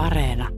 [0.00, 0.48] Areena.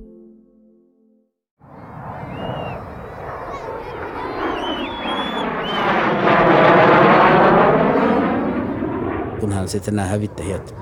[9.40, 10.74] Kunhan sitten nämä hävittäjät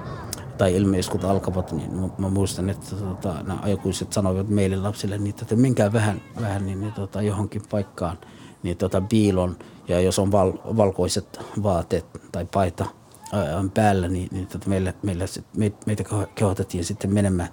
[0.59, 5.57] tai ilmeiskut alkavat, niin mä, muistan, että tota, nämä aikuiset sanoivat meille lapsille, niin, että
[5.57, 8.19] menkää vähän, vähän niin, niin, tota, johonkin paikkaan
[8.63, 9.57] niin, tota, piilon.
[9.89, 12.87] Ja jos on val, valkoiset vaatteet tai paita
[13.33, 15.25] ää, päällä, niin, niin tota, meille, meille,
[15.57, 16.05] me, meitä
[16.35, 17.49] kehotettiin sitten menemään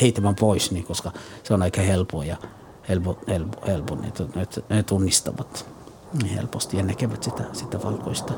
[0.00, 2.36] heitämään pois, niin, koska se on aika helppoa ja
[2.88, 5.66] helppo, helppo, helppo niin, tota, ne tunnistavat
[6.22, 8.34] niin helposti ja näkevät sitä, sitä valkoista.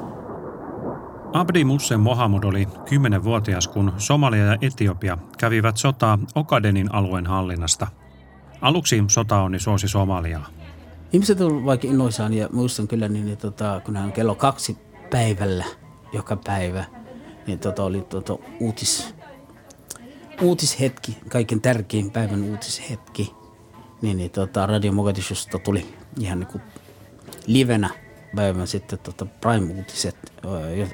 [1.32, 7.86] Abdi Musse Mohamud oli 10-vuotias, kun Somalia ja Etiopia kävivät sotaa Okadenin alueen hallinnasta.
[8.60, 10.46] Aluksi sota onni suosi Somaliaa.
[11.12, 14.78] Ihmiset ovat vaikka innoissaan ja muistan kyllä, niin, niin tota, kun hän kello kaksi
[15.10, 15.64] päivällä
[16.12, 16.84] joka päivä,
[17.46, 19.14] niin tota, oli tota, uutis,
[20.42, 23.34] uutishetki, kaiken tärkein päivän uutishetki.
[24.02, 25.86] Niin, niin tota, Radio Mogadishusta tuli
[26.20, 26.62] ihan niin kuin
[27.46, 27.90] livenä
[28.36, 30.16] päivän sitten tota Prime-uutiset,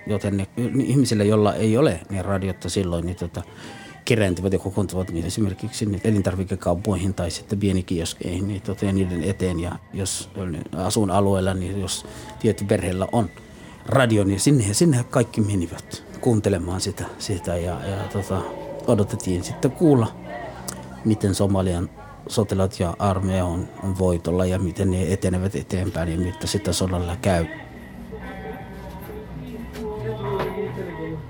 [0.07, 0.47] joten ne,
[0.85, 3.43] ihmisille, joilla ei ole niin radiota silloin, niin tota,
[4.05, 9.61] kerääntyvät ja kokoontuvat niin esimerkiksi niin elintarvikekauppoihin tai sitten pienikioskeihin niin tota, niiden eteen.
[9.61, 10.31] Ja jos
[10.77, 12.07] asun alueella, niin jos
[12.39, 13.31] tietty perheellä on
[13.89, 18.41] radio, niin sinne, sinne kaikki menivät kuuntelemaan sitä, sitä ja, ja tota,
[18.87, 20.17] odotettiin sitten kuulla,
[21.05, 21.91] miten Somalian
[22.29, 27.17] sotilaat ja armeija on, on voitolla ja miten ne etenevät eteenpäin ja mitä sitä sodalla
[27.17, 27.47] käy.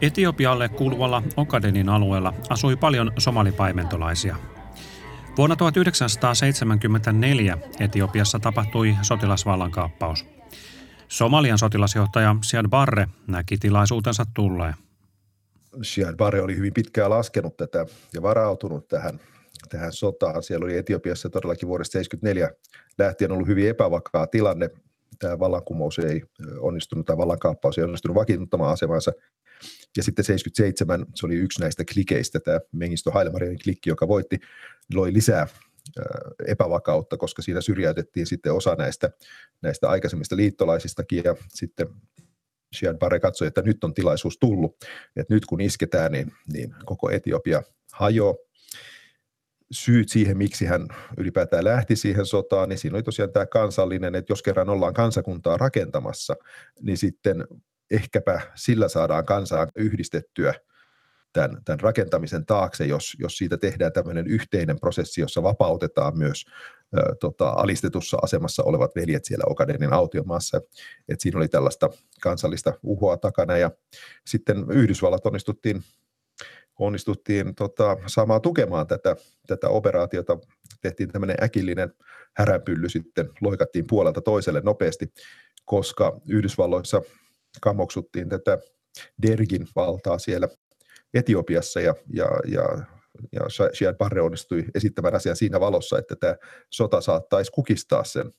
[0.02, 4.36] Etiopialle kuuluvalla Okadenin alueella asui paljon somalipaimentolaisia.
[5.36, 10.35] Vuonna 1974 Etiopiassa tapahtui sotilasvallankaappaus.
[11.08, 14.74] Somalian sotilasjohtaja Siad Barre näki tilaisuutensa tulleen.
[15.82, 19.20] Siad Barre oli hyvin pitkään laskenut tätä ja varautunut tähän
[19.68, 20.42] tähän sotaan.
[20.42, 22.50] Siellä oli Etiopiassa todellakin vuodesta 1974
[22.98, 24.70] lähtien ollut hyvin epävakaa tilanne.
[25.18, 26.22] Tämä vallankumous ei
[26.58, 29.12] onnistunut, tai vallankaappaus ei onnistunut vakiinnuttamaan asemansa.
[29.96, 34.38] Ja sitten 77, se oli yksi näistä klikeistä, tämä Mengisto Hailemarian klikki, joka voitti,
[34.94, 35.46] loi lisää
[36.46, 39.10] epävakautta, koska siinä syrjäytettiin sitten osa näistä,
[39.62, 41.86] näistä aikaisemmista liittolaisistakin ja sitten
[42.72, 44.76] Siad Barre katsoi, että nyt on tilaisuus tullut,
[45.16, 48.34] että nyt kun isketään, niin, niin koko Etiopia hajoaa.
[49.70, 50.88] Syyt siihen, miksi hän
[51.18, 55.56] ylipäätään lähti siihen sotaan, niin siinä oli tosiaan tämä kansallinen, että jos kerran ollaan kansakuntaa
[55.56, 56.36] rakentamassa,
[56.80, 57.44] niin sitten
[57.90, 60.54] ehkäpä sillä saadaan kansaa yhdistettyä
[61.36, 66.44] tämän, tämän rakentamisen taakse, jos, jos siitä tehdään tämmöinen yhteinen prosessi, jossa vapautetaan myös
[66.98, 70.60] ö, tota, alistetussa asemassa olevat veljet siellä Okadenin autiomaassa.
[71.08, 71.90] Et siinä oli tällaista
[72.22, 73.70] kansallista uhoa takana ja
[74.26, 75.82] sitten Yhdysvallat onnistuttiin
[76.78, 80.38] onnistuttiin tota, saamaan tukemaan tätä, tätä operaatiota.
[80.80, 81.94] Tehtiin tämmöinen äkillinen
[82.36, 85.12] häränpylly sitten, loikattiin puolelta toiselle nopeasti,
[85.64, 87.02] koska Yhdysvalloissa
[87.60, 88.58] kamoksuttiin tätä
[89.22, 90.48] Dergin valtaa siellä
[91.16, 92.84] Etiopiassa ja, ja, ja
[93.32, 93.40] ja
[93.74, 96.36] Shiad Barre onnistui esittämään asian siinä valossa, että tämä
[96.70, 98.32] sota saattaisi kukistaa sen,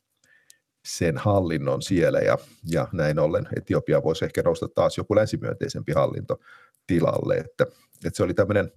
[0.86, 2.38] sen hallinnon siellä ja,
[2.70, 6.40] ja näin ollen Etiopia voisi ehkä nousta taas joku länsimyönteisempi hallinto
[6.88, 7.66] tilalle, että,
[8.06, 8.72] että se oli tämmöinen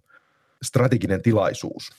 [0.63, 1.91] strateginen tilaisuus.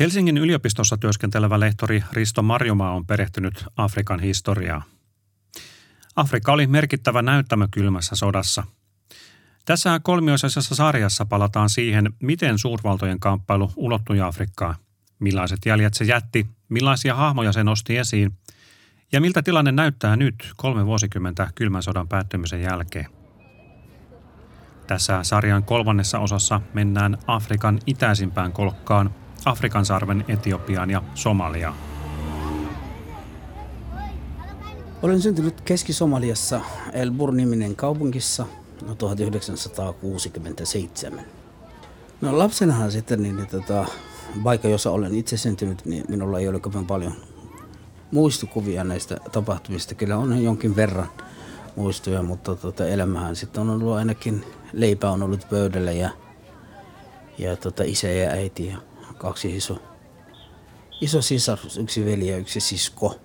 [0.00, 4.82] Helsingin yliopistossa työskentelevä lehtori Risto Marjomaa on perehtynyt Afrikan historiaa.
[6.16, 8.64] Afrikka oli merkittävä näyttämö kylmässä sodassa.
[9.64, 14.74] Tässä kolmiosaisessa sarjassa palataan siihen, miten suurvaltojen kamppailu ulottui Afrikkaan,
[15.18, 18.32] millaiset jäljet se jätti, millaisia hahmoja se nosti esiin
[19.12, 23.06] ja miltä tilanne näyttää nyt kolme vuosikymmentä kylmän sodan päättymisen jälkeen.
[24.86, 31.74] Tässä sarjan kolmannessa osassa mennään Afrikan itäisimpään kolkkaan, Afrikan sarven Etiopiaan ja Somaliaan.
[35.02, 36.60] Olen syntynyt Keski-Somaliassa
[36.92, 38.46] El Bur-niminen kaupungissa
[38.86, 41.24] no 1967.
[42.20, 43.86] No lapsenahan sitten, niin, niin tota,
[44.44, 47.14] vaikka jossa olen itse syntynyt, niin minulla ei ole kovin paljon
[48.10, 49.94] muistikuvia näistä tapahtumista.
[49.94, 51.08] Kyllä on jonkin verran
[51.76, 56.10] muistoja, mutta tota, elämähän sitten on ollut ainakin leipä on ollut pöydällä ja,
[57.38, 58.76] ja tota, isä ja äiti ja
[59.18, 59.78] kaksi iso,
[61.00, 63.20] iso sisarus, yksi veli ja yksi sisko.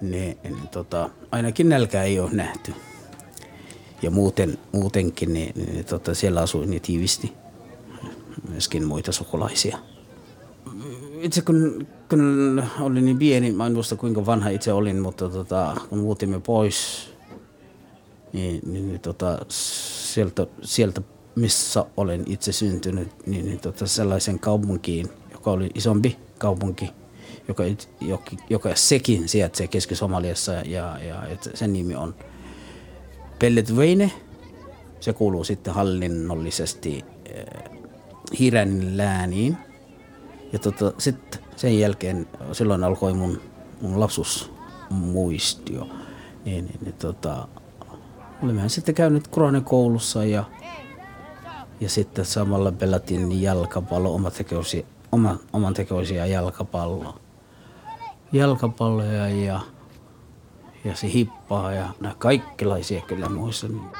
[0.00, 2.74] Niin, niin tota, ainakin nälkää ei ole nähty.
[4.02, 7.32] Ja muuten, muutenkin niin, niin tota, siellä asui niin tiivisti
[8.48, 9.78] myöskin muita sukulaisia.
[11.20, 15.76] Itse kun, kun olin niin pieni, mä en muista kuinka vanha itse olin, mutta tota,
[15.88, 17.10] kun muutimme pois,
[18.32, 21.02] niin, niin, niin tota, sieltä, sieltä
[21.34, 26.90] missä olen itse syntynyt, niin, niin tota sellaisen kaupunkiin, joka oli isompi kaupunki,
[27.48, 27.64] joka,
[28.00, 32.14] joka, joka sekin sijaitsee Keski-Somaliassa ja, ja, ja sen nimi on
[33.40, 34.12] Pelletveine.
[35.00, 37.04] Se kuuluu sitten hallinnollisesti
[37.38, 37.80] äh,
[38.38, 39.56] Hiränin lääniin.
[40.52, 43.40] Ja tota, sitten sen jälkeen, silloin alkoi mun,
[43.80, 45.88] mun lapsuusmuistio.
[46.44, 47.48] Niin, niin, niin tota,
[48.42, 49.28] olemme sitten käynyt
[49.64, 50.44] koulussa ja,
[51.80, 57.18] ja sitten samalla pelattiin jalkapallo, oma tekoisia, oma, oman tekoisia jalkapalloa.
[58.32, 59.60] Jalkapalloja ja,
[60.84, 63.90] ja se hippaa ja nämä kaikkilaisia kyllä muistan.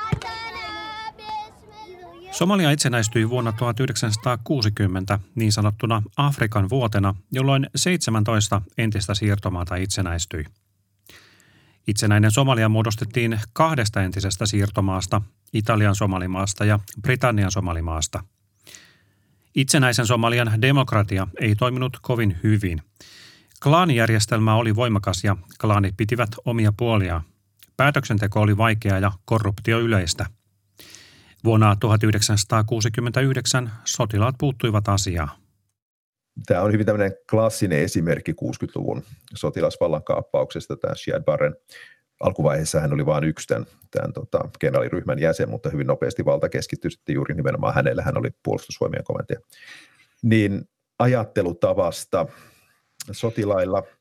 [2.30, 10.44] Somalia itsenäistyi vuonna 1960 niin sanottuna Afrikan vuotena, jolloin 17 entistä siirtomaata itsenäistyi.
[11.86, 15.22] Itsenäinen Somalia muodostettiin kahdesta entisestä siirtomaasta,
[15.52, 18.24] Italian somalimaasta ja Britannian somalimaasta.
[19.54, 22.82] Itsenäisen Somalian demokratia ei toiminut kovin hyvin.
[23.62, 27.20] Klaanijärjestelmä oli voimakas ja klaanit pitivät omia puolia.
[27.76, 30.26] Päätöksenteko oli vaikeaa ja korruptio yleistä–
[31.44, 35.30] Vuonna 1969 sotilaat puuttuivat asiaan.
[36.46, 39.02] Tämä on hyvin tämmöinen klassinen esimerkki 60-luvun
[39.34, 41.56] sotilasvallan kaappauksesta, tämä Shiad Barren.
[42.20, 46.90] Alkuvaiheessa hän oli vain yksi tämän, tämän tota, kenraaliryhmän jäsen, mutta hyvin nopeasti valta keskittyi
[46.90, 48.02] sitten juuri nimenomaan hänelle.
[48.02, 49.40] Hän oli puolustusvoimien komentaja.
[50.22, 50.68] Niin
[50.98, 52.26] ajattelutavasta
[53.12, 53.82] sotilailla–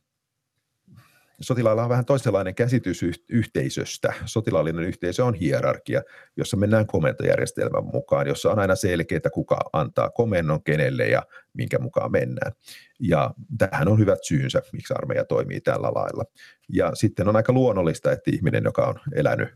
[1.42, 4.14] sotilailla on vähän toisenlainen käsitys yhteisöstä.
[4.26, 6.02] Sotilaallinen yhteisö on hierarkia,
[6.38, 11.24] jossa mennään komentojärjestelmän mukaan, jossa on aina selkeää, kuka antaa komennon kenelle ja
[11.54, 12.52] minkä mukaan mennään.
[13.00, 16.24] Ja tähän on hyvät syynsä, miksi armeija toimii tällä lailla.
[16.70, 19.50] Ja sitten on aika luonnollista, että ihminen, joka on elänyt,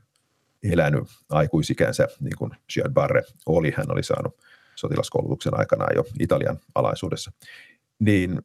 [0.63, 4.37] elänyt aikuisikänsä, niin kuin Giad Barre oli, hän oli saanut
[4.75, 7.31] sotilaskoulutuksen aikanaan jo Italian alaisuudessa,
[7.99, 8.41] niin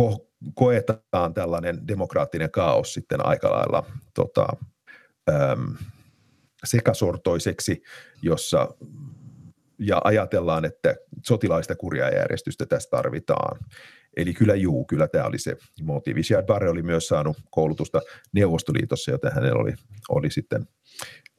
[0.00, 4.46] ko- koetaan tällainen demokraattinen kaos sitten aika lailla tota,
[5.30, 5.76] äm,
[6.64, 7.82] sekasortoiseksi,
[8.22, 8.68] jossa
[9.78, 10.94] ja ajatellaan, että
[11.26, 13.60] sotilaista kurjajärjestystä tässä tarvitaan.
[14.16, 16.22] Eli kyllä juu, kyllä tämä oli se motiivi.
[16.22, 18.00] Siad Barre oli myös saanut koulutusta
[18.32, 19.74] Neuvostoliitossa, joten hänellä oli,
[20.08, 20.68] oli sitten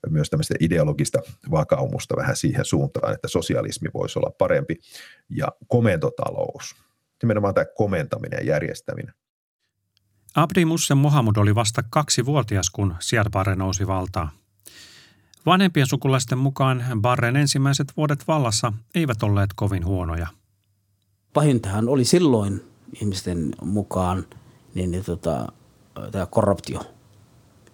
[0.09, 1.19] myös tämmöistä ideologista
[1.51, 4.75] vakaumusta vähän siihen suuntaan, että sosialismi voisi olla parempi
[5.29, 6.75] ja komentotalous–
[7.23, 9.13] nimenomaan tämä komentaminen ja järjestäminen.
[10.37, 14.29] Abdi Musse Mohamud oli vasta kaksi vuotias, kun Siad Barre nousi valtaan.
[15.45, 20.27] Vanhempien sukulaisten mukaan Barren ensimmäiset vuodet vallassa eivät olleet kovin huonoja.
[21.33, 22.61] Pahintahan oli silloin
[23.01, 24.25] ihmisten mukaan
[24.75, 25.51] niin, niin tota,
[26.11, 26.81] tämä korruptio,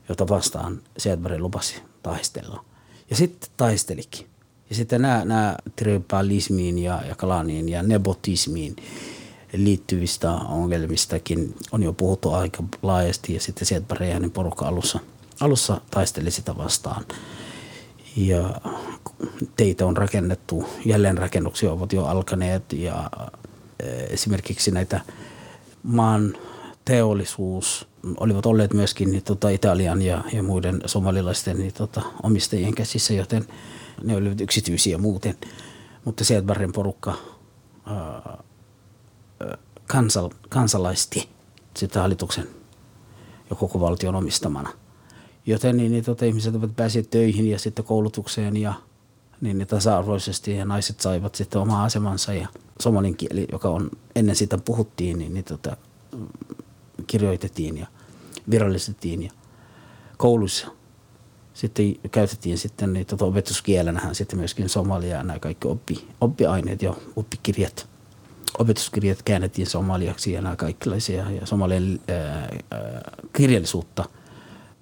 [0.10, 2.66] jota vastaan Siad Barre lupasi taistella.
[3.10, 4.28] Ja sitten taistelikin.
[4.70, 8.76] Ja sitten nämä, nämä tribalismiin ja, ja kalaaniin ja nepotismiin–
[9.54, 15.00] liittyvistä ongelmistakin on jo puhuttu aika laajasti ja sitten sieltä Parejanin porukka alussa,
[15.40, 17.06] alussa taisteli sitä vastaan.
[18.16, 18.62] Ja
[19.56, 23.10] teitä on rakennettu, jälleenrakennuksia ovat jo alkaneet ja
[23.80, 25.02] eh, esimerkiksi näitä
[25.84, 26.38] maan
[26.86, 27.88] teollisuus
[28.20, 33.46] olivat olleet myöskin niin, tota, Italian ja, ja muiden somalilaisten niin, tota, omistajien käsissä, joten
[34.04, 35.38] ne olivat yksityisiä muuten.
[36.06, 37.14] Mutta sieltä Barren porukka
[37.86, 38.44] ää,
[39.88, 41.30] kansal, kansalaisti
[41.78, 42.48] sitä hallituksen
[43.50, 44.70] ja koko valtion omistamana.
[45.46, 48.74] Joten niin, niin tota, ihmiset ovat päässeet töihin ja sitten koulutukseen ja
[49.42, 52.48] niin, niin tasa-arvoisesti ja naiset saivat sitten oma asemansa ja
[52.82, 55.78] somalin kieli, joka on ennen sitä puhuttiin, niin, niin tota,
[57.08, 57.88] kirjoitettiin ja
[58.50, 59.32] virallistettiin ja
[60.18, 60.68] kouluissa
[61.54, 66.94] sitten käytettiin sitten niin, tota, opetuskielenähän sitten myöskin somalia ja nämä kaikki oppi, oppiaineet ja
[67.16, 67.88] oppikirjat–
[68.59, 72.49] opetuskirjat käännettiin somaliaksi ja nämä kaikenlaisia ja somalien ää,
[73.33, 74.05] kirjallisuutta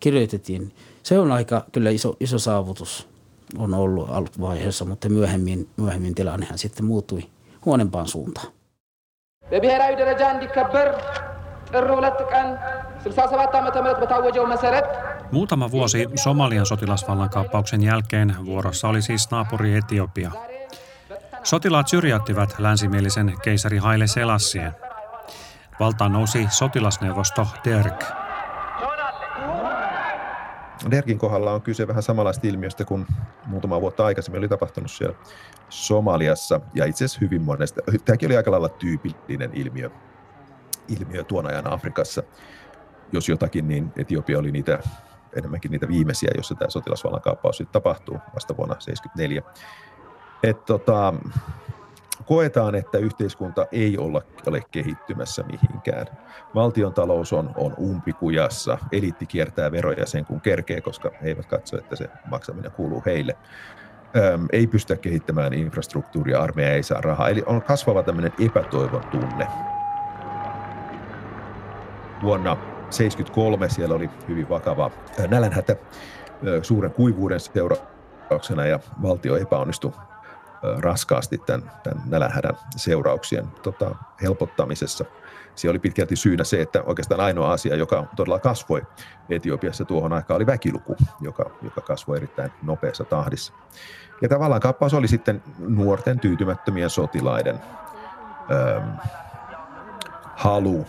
[0.00, 0.72] kirjoitettiin.
[1.02, 3.08] Se on aika kyllä iso, iso saavutus
[3.58, 7.22] on ollut alkuvaiheessa, mutta myöhemmin, myöhemmin tilannehan sitten muuttui
[7.64, 8.46] huonempaan suuntaan.
[9.50, 10.88] በብሔራዊ ደረጃ እንዲከበር
[11.70, 12.46] ጥር ሁለት ቀን
[13.06, 20.30] 67 Muutama vuosi Somalian sotilasvallankaappauksen jälkeen vuorossa oli siis naapuri Etiopia.
[21.43, 24.71] Sotilaat syrjäyttivät länsimielisen keisari Haile Selassien.
[25.79, 28.03] Valtaan nousi sotilasneuvosto Derg.
[30.91, 33.07] Dergin kohdalla on kyse vähän samanlaista ilmiöstä kuin
[33.45, 35.15] muutama vuotta aikaisemmin oli tapahtunut siellä
[35.69, 36.61] Somaliassa.
[36.73, 37.81] Ja itse asiassa hyvin monesta.
[38.05, 39.89] Tämäkin oli aika lailla tyypillinen ilmiö,
[40.87, 42.23] ilmiö tuon ajan Afrikassa.
[43.11, 44.79] Jos jotakin, niin Etiopia oli niitä
[45.37, 49.41] enemmänkin niitä viimeisiä, jossa tämä sotilasvallankaappaus sitten tapahtuu vasta vuonna 1974.
[50.43, 51.13] Et tota,
[52.25, 56.05] koetaan, että yhteiskunta ei olla, ole kehittymässä mihinkään.
[56.55, 61.77] Valtion talous on, on umpikujassa, eliitti kiertää veroja sen kun kerkee, koska he eivät katso,
[61.77, 63.37] että se maksaminen kuuluu heille.
[64.15, 67.29] Öm, ei pystytä kehittämään infrastruktuuria, armeija ei saa rahaa.
[67.29, 69.47] Eli on kasvava tämmöinen epätoivon tunne.
[72.21, 74.91] Vuonna 1973 siellä oli hyvin vakava
[75.27, 75.75] nälänhätä
[76.61, 79.91] suuren kuivuuden seurauksena ja valtio epäonnistui
[80.79, 85.05] raskaasti tämän, tämän nälänhädän seurauksien tota, helpottamisessa.
[85.55, 88.81] Siellä oli pitkälti syynä se, että oikeastaan ainoa asia, joka todella kasvoi
[89.29, 93.53] Etiopiassa tuohon aikaan, oli väkiluku, joka, joka kasvoi erittäin nopeassa tahdissa.
[94.21, 97.59] Ja tavallaan kappaus oli sitten nuorten tyytymättömien sotilaiden
[98.51, 98.89] ähm,
[100.35, 100.85] halu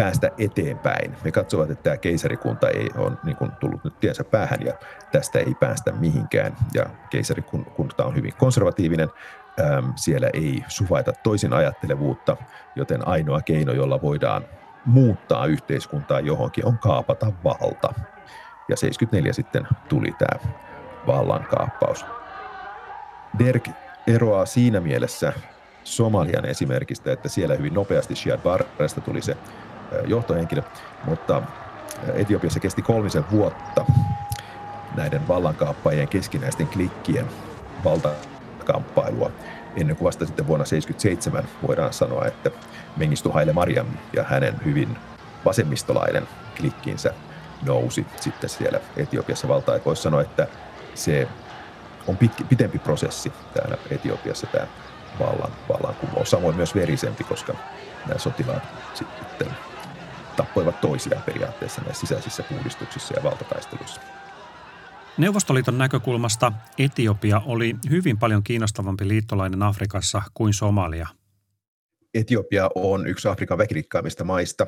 [0.00, 1.16] päästä eteenpäin.
[1.24, 4.72] Me katsovat, että tämä keisarikunta ei ole niin kuin tullut nyt tiensä päähän ja
[5.12, 6.56] tästä ei päästä mihinkään.
[6.74, 9.08] Ja keisarikunta on hyvin konservatiivinen,
[9.60, 12.36] ähm, siellä ei suvaita toisin ajattelevuutta,
[12.76, 14.44] joten ainoa keino, jolla voidaan
[14.84, 17.94] muuttaa yhteiskuntaa johonkin, on kaapata valta.
[18.68, 20.52] Ja 74 sitten tuli tämä
[21.06, 22.06] vallankaappaus.
[23.38, 23.68] Derk
[24.06, 25.32] eroaa siinä mielessä
[25.84, 29.36] Somalian esimerkistä, että siellä hyvin nopeasti Siad Barresta tuli se
[30.06, 30.62] johtohenkilö,
[31.04, 31.42] mutta
[32.14, 33.84] Etiopiassa kesti kolmisen vuotta
[34.96, 37.26] näiden vallankaappaajien keskinäisten klikkien
[37.84, 39.30] valtakamppailua
[39.76, 42.50] ennen kuin vasta sitten vuonna 1977 voidaan sanoa, että
[42.96, 44.98] Mengistu Haile Mariam ja hänen hyvin
[45.44, 47.14] vasemmistolainen klikkinsä
[47.62, 49.80] nousi sitten siellä Etiopiassa valtaan.
[49.84, 50.46] Voisi sanoa, että
[50.94, 51.28] se
[52.06, 54.66] on pitki, pitempi prosessi täällä Etiopiassa tämä
[55.20, 56.30] vallan, vallankumous.
[56.30, 57.54] Samoin myös verisempi, koska
[58.06, 58.62] nämä sotilaat
[58.94, 59.48] sitten
[60.40, 64.00] tappoivat toisiaan periaatteessa näissä sisäisissä puhdistuksissa ja valtataisteluissa.
[65.18, 71.08] Neuvostoliiton näkökulmasta Etiopia oli hyvin paljon kiinnostavampi liittolainen Afrikassa kuin Somalia.
[72.14, 74.66] Etiopia on yksi Afrikan väkirikkaimmista maista.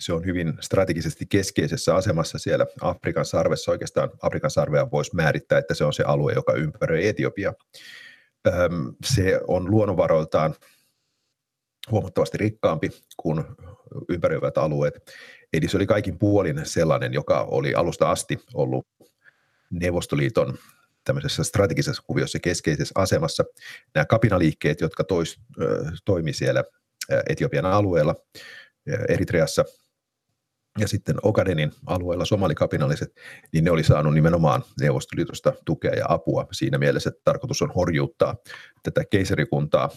[0.00, 3.70] Se on hyvin strategisesti keskeisessä asemassa siellä Afrikan sarvessa.
[3.70, 7.52] Oikeastaan Afrikan sarvea voisi määrittää, että se on se alue, joka ympäröi Etiopia.
[9.04, 10.54] Se on luonnonvaroiltaan
[11.90, 13.44] huomattavasti rikkaampi kuin
[14.08, 14.94] ympäröivät alueet.
[15.52, 18.86] Eli se oli kaikin puolin sellainen, joka oli alusta asti ollut
[19.70, 20.58] Neuvostoliiton
[21.04, 23.44] tämmöisessä strategisessa kuviossa keskeisessä asemassa.
[23.94, 25.40] Nämä kapinaliikkeet, jotka tois,
[26.04, 26.64] toimi siellä
[27.28, 28.14] Etiopian alueella,
[29.08, 29.64] Eritreassa
[30.78, 33.12] ja sitten Okadenin alueella somalikapinalliset,
[33.52, 38.36] niin ne oli saanut nimenomaan Neuvostoliitosta tukea ja apua siinä mielessä, että tarkoitus on horjuuttaa
[38.82, 39.90] tätä keisarikuntaa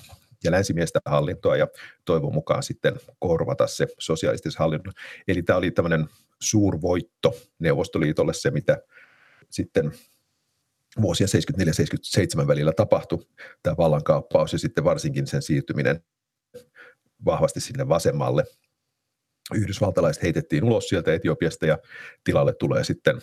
[0.43, 1.67] ja länsimiestä hallintoa ja
[2.05, 4.91] toivon mukaan sitten korvata se sosialistis hallinto.
[5.27, 6.07] Eli tämä oli tämmöinen
[6.39, 8.77] suurvoitto Neuvostoliitolle se, mitä
[9.49, 9.91] sitten
[11.01, 11.29] vuosien
[12.43, 13.25] 74-77 välillä tapahtui
[13.63, 16.03] tämä vallankaappaus ja sitten varsinkin sen siirtyminen
[17.25, 18.43] vahvasti sinne vasemmalle.
[19.53, 21.77] Yhdysvaltalaiset heitettiin ulos sieltä Etiopiasta ja
[22.23, 23.21] tilalle tulee sitten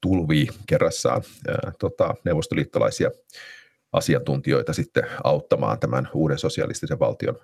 [0.00, 3.10] tulvi kerrassaan ää, tota, neuvostoliittolaisia
[3.92, 7.38] asiantuntijoita sitten auttamaan tämän uuden sosialistisen valtion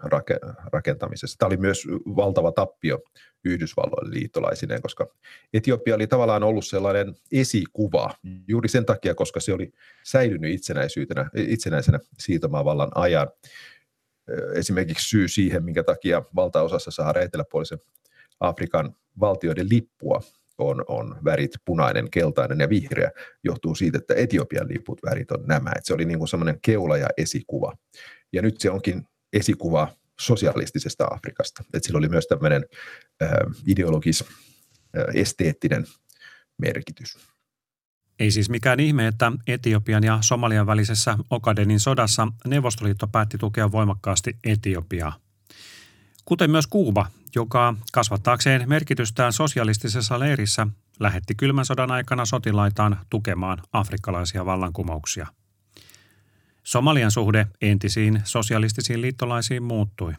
[0.73, 1.39] rakentamisessa.
[1.39, 1.87] Tämä oli myös
[2.17, 2.99] valtava tappio
[3.45, 5.07] Yhdysvalloille liittolaisineen, koska
[5.53, 8.11] Etiopia oli tavallaan ollut sellainen esikuva
[8.49, 9.73] juuri sen takia, koska se oli
[10.05, 13.29] säilynyt itsenäisyytenä, itsenäisenä siirtomaavallan ajan.
[14.55, 17.79] Esimerkiksi syy siihen, minkä takia valtaosassa Sahara eteläpuolisen
[18.41, 20.21] Afrikan valtioiden lippua
[20.59, 23.11] on, on värit punainen, keltainen ja vihreä,
[23.45, 25.71] johtuu siitä, että Etiopian liput värit on nämä.
[25.71, 27.73] Että se oli niin semmoinen keula ja esikuva.
[28.33, 29.89] Ja nyt se onkin esikuva
[30.21, 31.65] sosialistisesta Afrikasta.
[31.75, 32.65] Että sillä oli myös tämmöinen
[33.23, 33.31] äh,
[33.67, 34.25] ideologis,
[34.99, 35.85] äh, esteettinen
[36.59, 37.19] merkitys.
[38.19, 44.37] Ei siis mikään ihme, että Etiopian ja Somalian välisessä Okadenin sodassa Neuvostoliitto päätti tukea voimakkaasti
[44.45, 45.26] Etiopiaa.
[46.27, 50.67] Kuten myös Kuuba, joka kasvattaakseen merkitystään sosialistisessa leirissä
[51.01, 55.27] lähetti kylmän sodan aikana sotilaitaan tukemaan afrikkalaisia vallankumouksia.
[56.63, 60.13] Somalian suhde entisiin sosialistisiin liittolaisiin muuttui.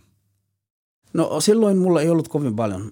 [1.14, 2.92] No silloin mulla ei ollut kovin paljon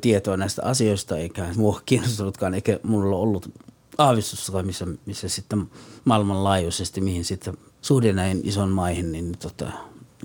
[0.00, 3.50] tietoa näistä asioista, eikä mua kiinnostunutkaan, eikä mulla ollut
[3.98, 5.70] aavistusta, missä, missä sitten
[6.04, 9.72] maailmanlaajuisesti, mihin sitten suhde näin ison maihin niin, tota,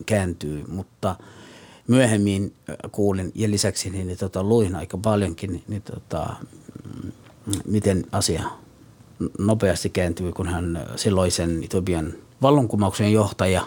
[0.06, 0.64] kääntyy.
[0.68, 1.16] Mutta–
[1.88, 6.36] myöhemmin äh, kuulin ja lisäksi niin, niin tota, luin aika paljonkin, niin, niin tota,
[7.04, 7.12] mm,
[7.66, 8.44] miten asia
[9.40, 13.66] nopeasti kääntyy, kun hän äh, silloisen Etiopian vallankumouksen johtaja,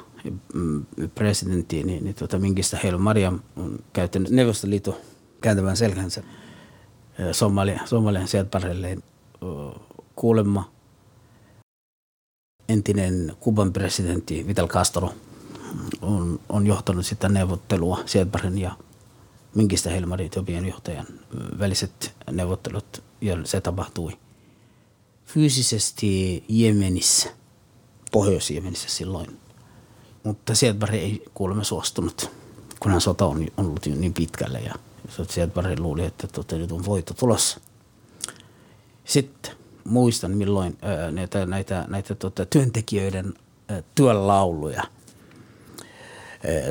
[0.55, 4.95] mm, presidentti, niin, niin tota, Minkistä Heilo Mariam on käyttänyt Neuvostoliiton
[5.41, 6.23] kääntävän selkänsä.
[7.33, 9.03] Somalia, Somalian sieltäparelleen
[10.17, 10.71] kuulemma
[12.69, 15.11] entinen Kuban presidentti Vital Castro
[16.03, 18.73] on, on johtanut sitä neuvottelua Sielparin ja
[19.55, 21.07] Minkistä Helmari Etiopian johtajan
[21.59, 24.19] väliset neuvottelut ja se tapahtui
[25.27, 27.31] fyysisesti Jemenissä,
[28.13, 29.39] Pohjois-Jemenissä silloin.
[30.25, 32.31] Mutta Sielpari ei kuulemma suostunut,
[32.81, 34.75] kunhan sota on ollut niin pitkälle ja
[35.29, 37.61] Sielpari luuli, että tuota, nyt on voitto tulossa.
[39.05, 39.53] Sitten
[39.85, 43.35] muistan milloin ää, näitä, näitä, näitä tuota, työntekijöiden
[43.69, 44.83] ää, työlauluja–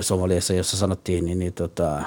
[0.02, 2.04] Somaliassa, jossa sanottiin niin, niin tota,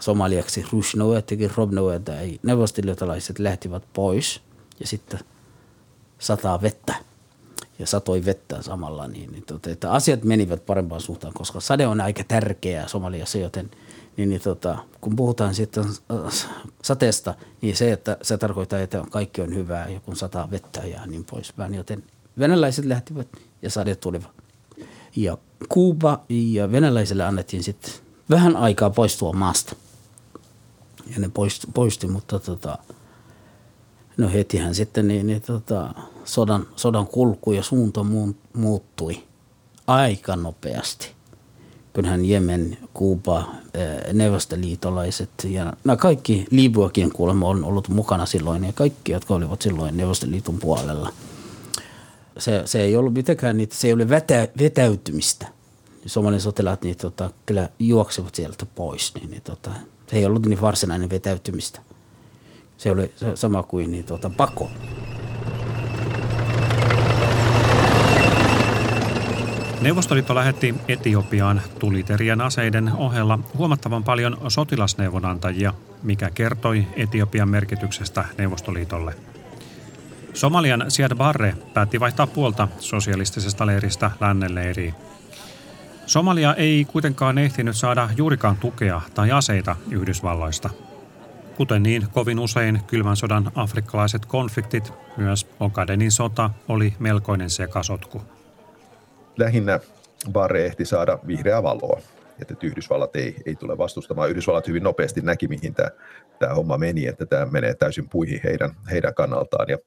[0.00, 4.40] somaliaksi Rushnowetikin Robnoweta, ei neuvostoliitalaiset lähtivät pois
[4.80, 5.20] ja sitten
[6.18, 6.94] sataa vettä
[7.78, 12.00] ja satoi vettä samalla, niin, niin tota, että asiat menivät parempaan suuntaan, koska sade on
[12.00, 13.70] aika tärkeää Somaliassa, joten
[14.16, 16.48] niin, niin tota, kun puhutaan sitten äh,
[16.82, 21.06] sateesta, niin se, että se tarkoittaa, että kaikki on hyvää ja kun sataa vettä ja
[21.06, 22.04] niin poispäin, joten
[22.38, 23.28] venäläiset lähtivät
[23.62, 24.30] ja sade tulivat.
[25.16, 27.92] Ja Kuuba ja venäläisille annettiin sitten
[28.30, 29.76] vähän aikaa poistua maasta.
[31.14, 32.78] Ja ne poisti, poisti mutta tota,
[34.16, 35.94] no hetihän sitten niin, niin tota,
[36.24, 38.06] sodan, sodan kulku ja suunta
[38.52, 39.22] muuttui
[39.86, 41.12] aika nopeasti.
[41.92, 43.48] Kyllähän Jemen, Kuuba,
[44.12, 49.96] neuvostoliitolaiset ja nämä kaikki Libuakin kuulemma on ollut mukana silloin ja kaikki, jotka olivat silloin
[49.96, 51.12] Neuvostoliiton puolella.
[52.38, 55.46] Se, se ei ollut mitenkään niitä, se ei ole vetä, vetäytymistä
[56.06, 59.70] Somalian sotilaat niin tota, kyllä juoksevat sieltä pois, niin, niin tota,
[60.06, 61.80] se ei ollut niin varsinainen vetäytymistä.
[62.76, 64.70] Se oli sama kuin niin, tota, pako.
[69.80, 79.14] Neuvostoliitto lähetti Etiopiaan tuliterian aseiden ohella huomattavan paljon sotilasneuvonantajia, mikä kertoi Etiopian merkityksestä Neuvostoliitolle.
[80.34, 84.94] Somalian Siad Barre päätti vaihtaa puolta sosialistisesta leiristä lännenleiriin.
[86.06, 90.70] Somalia ei kuitenkaan ehtinyt saada juurikaan tukea tai aseita Yhdysvalloista.
[91.56, 98.22] Kuten niin kovin usein kylmän sodan afrikkalaiset konfliktit, myös Okadenin sota oli melkoinen sekasotku.
[99.38, 99.80] Lähinnä
[100.32, 102.00] Barre ehti saada vihreää valoa,
[102.40, 104.30] että Yhdysvallat ei, ei tule vastustamaan.
[104.30, 105.90] Yhdysvallat hyvin nopeasti näki, mihin tämä,
[106.38, 109.68] tämä homma meni, että tämä menee täysin puihin heidän, heidän kannaltaan.
[109.68, 109.78] Ja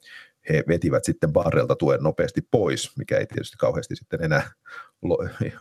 [0.49, 4.51] he vetivät sitten Barrelta tuen nopeasti pois, mikä ei tietysti kauheasti sitten enää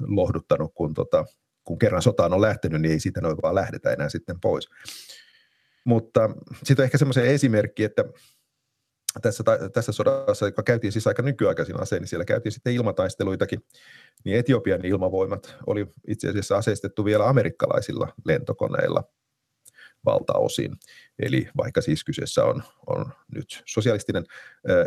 [0.01, 1.25] lohduttanut, kun, tota,
[1.65, 4.69] kun kerran sotaan on lähtenyt, niin ei siitä noin vaan lähdetä enää sitten pois.
[5.85, 6.31] Mutta
[6.63, 8.05] sitten on ehkä semmoisen esimerkki, että
[9.23, 13.61] tässä, tässä sodassa, joka käytiin siis aika nykyaikaisin asein, niin siellä käytiin sitten ilmataisteluitakin,
[14.25, 19.05] niin Etiopian ilmavoimat oli itse asiassa aseistettu vielä amerikkalaisilla lentokoneilla–
[20.07, 20.77] valtaosin.
[21.19, 24.25] Eli vaikka siis kyseessä on, on nyt sosialistinen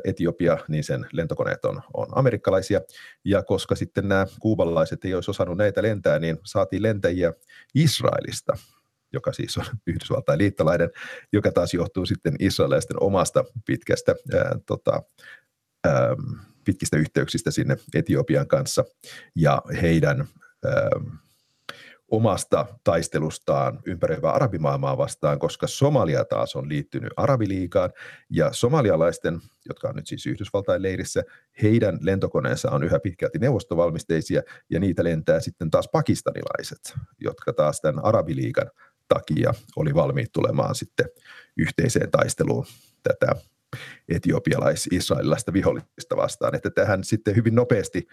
[0.04, 2.82] Etiopia, niin sen lentokoneet on, on amerikkalaisia.
[3.26, 7.34] Ja koska sitten nämä kuubalaiset ei olisi osannut näitä lentää, niin saatiin lentäjiä
[7.76, 8.58] Israelista,
[9.14, 10.90] joka siis on Yhdysvaltain liittolainen,
[11.34, 15.04] joka taas johtuu sitten israelaisten omasta pitkästä ää, tota,
[15.84, 16.16] ää,
[16.66, 18.86] pitkistä yhteyksistä sinne Etiopian kanssa
[19.36, 20.28] ja heidän
[20.66, 20.90] ää,
[22.12, 27.90] omasta taistelustaan ympäröivää arabimaailmaa vastaan, koska Somalia taas on liittynyt Arabiliikaan
[28.30, 31.24] ja somalialaisten, jotka on nyt siis Yhdysvaltain leirissä,
[31.62, 38.06] heidän lentokoneensa on yhä pitkälti neuvostovalmisteisia ja niitä lentää sitten taas pakistanilaiset, jotka taas tämän
[38.06, 38.72] Arabiliikan
[39.08, 41.06] takia oli valmiit tulemaan sitten
[41.58, 42.66] yhteiseen taisteluun
[43.04, 43.36] tätä
[44.10, 46.56] etiopialais-israelilaista vihollista vastaan.
[46.56, 48.08] Että tähän sitten hyvin nopeasti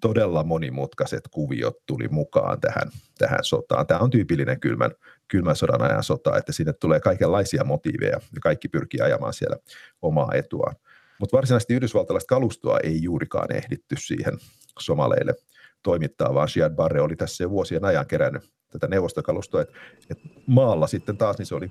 [0.00, 3.86] todella monimutkaiset kuviot tuli mukaan tähän, tähän sotaan.
[3.86, 4.90] Tämä on tyypillinen kylmän,
[5.28, 9.56] kylmän sodan ajan sota, että sinne tulee kaikenlaisia motiiveja ja kaikki pyrkii ajamaan siellä
[10.02, 10.72] omaa etua.
[11.18, 14.38] Mutta varsinaisesti yhdysvaltalaista kalustoa ei juurikaan ehditty siihen
[14.78, 15.34] somaleille
[15.82, 19.62] toimittaa, vaan Shiad Barre oli tässä jo vuosien ajan kerännyt tätä neuvostokalustoa.
[19.62, 19.70] Et,
[20.10, 21.68] et maalla sitten taas niin se oli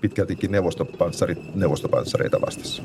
[0.00, 0.50] pitkältikin
[1.54, 2.82] neuvostopanssareita vastassa.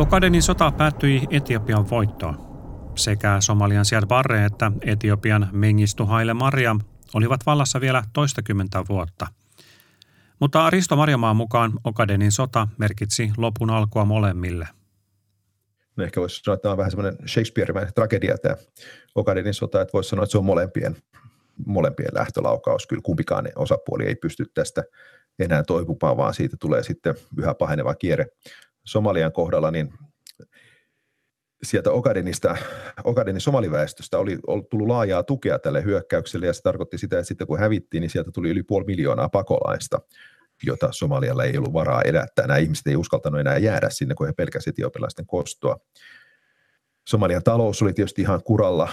[0.00, 2.38] Okadenin sota päättyi Etiopian voittoon.
[2.96, 6.80] Sekä Somalian Siad Barre että Etiopian Mengistu Haile Mariam
[7.14, 9.26] olivat vallassa vielä toistakymmentä vuotta.
[10.38, 14.68] Mutta Risto Marjamaan mukaan Okadenin sota merkitsi lopun alkua molemmille.
[15.96, 18.56] No ehkä voisi sanoa, että tämä on vähän semmoinen Shakespeare-mäinen tragedia tämä
[19.14, 20.96] Okadenin sota, että voisi sanoa, että se on molempien,
[21.66, 22.86] molempien lähtölaukaus.
[22.86, 24.82] Kyllä kumpikaan osapuoli ei pysty tästä
[25.38, 28.26] enää toipumaan, vaan siitä tulee sitten yhä paheneva kierre
[28.90, 29.92] Somalian kohdalla, niin
[31.62, 32.56] sieltä Ogadenista,
[33.04, 34.38] Ogadenin somaliväestöstä oli,
[34.70, 38.30] tullut laajaa tukea tälle hyökkäykselle ja se tarkoitti sitä, että sitten kun hävittiin, niin sieltä
[38.34, 40.00] tuli yli puoli miljoonaa pakolaista,
[40.62, 42.46] jota Somalialla ei ollut varaa elättää.
[42.46, 45.76] Nämä ihmiset ei uskaltanut enää jäädä sinne, kun he pelkäsivät etiopilaisten kostoa.
[47.08, 48.88] Somalian talous oli tietysti ihan kuralla.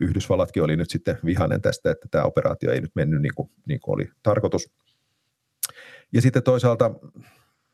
[0.00, 3.80] Yhdysvallatkin oli nyt sitten vihainen tästä, että tämä operaatio ei nyt mennyt niin kuin, niin
[3.80, 4.70] kuin oli tarkoitus.
[6.12, 6.90] Ja sitten toisaalta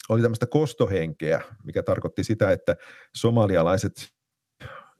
[0.09, 2.77] oli tämmöistä kostohenkeä, mikä tarkoitti sitä, että
[3.15, 3.93] somalialaiset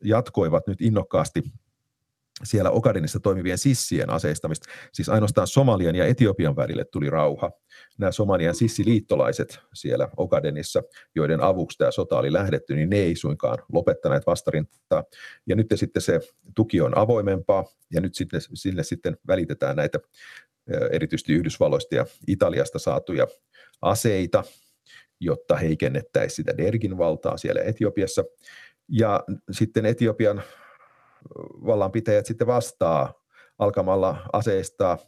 [0.05, 1.43] jatkoivat nyt innokkaasti
[2.43, 4.69] siellä Ogadenissa toimivien sissien aseistamista.
[4.93, 7.51] Siis ainoastaan Somalian ja Etiopian välille tuli rauha.
[7.99, 10.83] Nämä Somalian sissiliittolaiset siellä Ogadenissa,
[11.15, 15.05] joiden avuksi tämä sota oli lähdetty, niin ne ei suinkaan lopettaneet vastarintaa.
[15.47, 16.21] Ja nyt sitten se
[16.57, 19.99] tuki on avoimempaa, ja nyt sitten, sille sitten välitetään näitä
[20.93, 23.27] erityisesti Yhdysvalloista ja Italiasta saatuja
[23.83, 24.45] aseita,
[25.25, 28.25] jotta heikennettäisiin sitä Dergin valtaa siellä Etiopiassa.
[28.89, 30.43] Ja sitten Etiopian
[31.67, 33.25] vallanpitäjät sitten vastaa
[33.59, 34.99] alkamalla aseistaa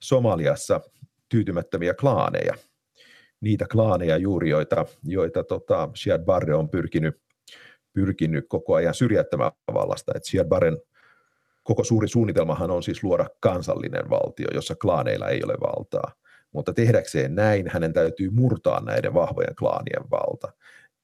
[0.00, 0.80] Somaliassa
[1.28, 2.54] tyytymättömiä klaaneja.
[3.40, 7.22] Niitä klaaneja juuri, joita, joita tota, Siad Barre on pyrkinyt,
[7.92, 10.12] pyrkinyt koko ajan syrjäyttämään vallasta.
[10.16, 10.78] Et Siad Barren
[11.62, 16.12] koko suuri suunnitelmahan on siis luoda kansallinen valtio, jossa klaaneilla ei ole valtaa.
[16.52, 20.52] Mutta tehdäkseen näin hänen täytyy murtaa näiden vahvojen klaanien valta.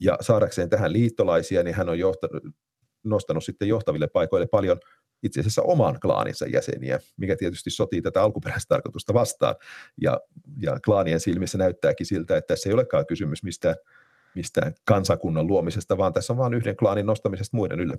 [0.00, 2.42] Ja saadakseen tähän liittolaisia, niin hän on johtanut,
[3.04, 4.80] nostanut sitten johtaville paikoille paljon
[5.22, 9.54] itse asiassa oman klaaninsa jäseniä, mikä tietysti sotii tätä alkuperäistä tarkoitusta vastaan.
[10.02, 10.20] Ja,
[10.60, 13.76] ja klaanien silmissä näyttääkin siltä, että tässä ei olekaan kysymys mistään,
[14.38, 17.96] mistään kansakunnan luomisesta, vaan tässä on vain yhden klaanin nostamisesta muiden ylle.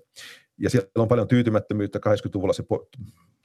[0.57, 2.89] Ja siellä on paljon tyytymättömyyttä, 80-luvulla se po,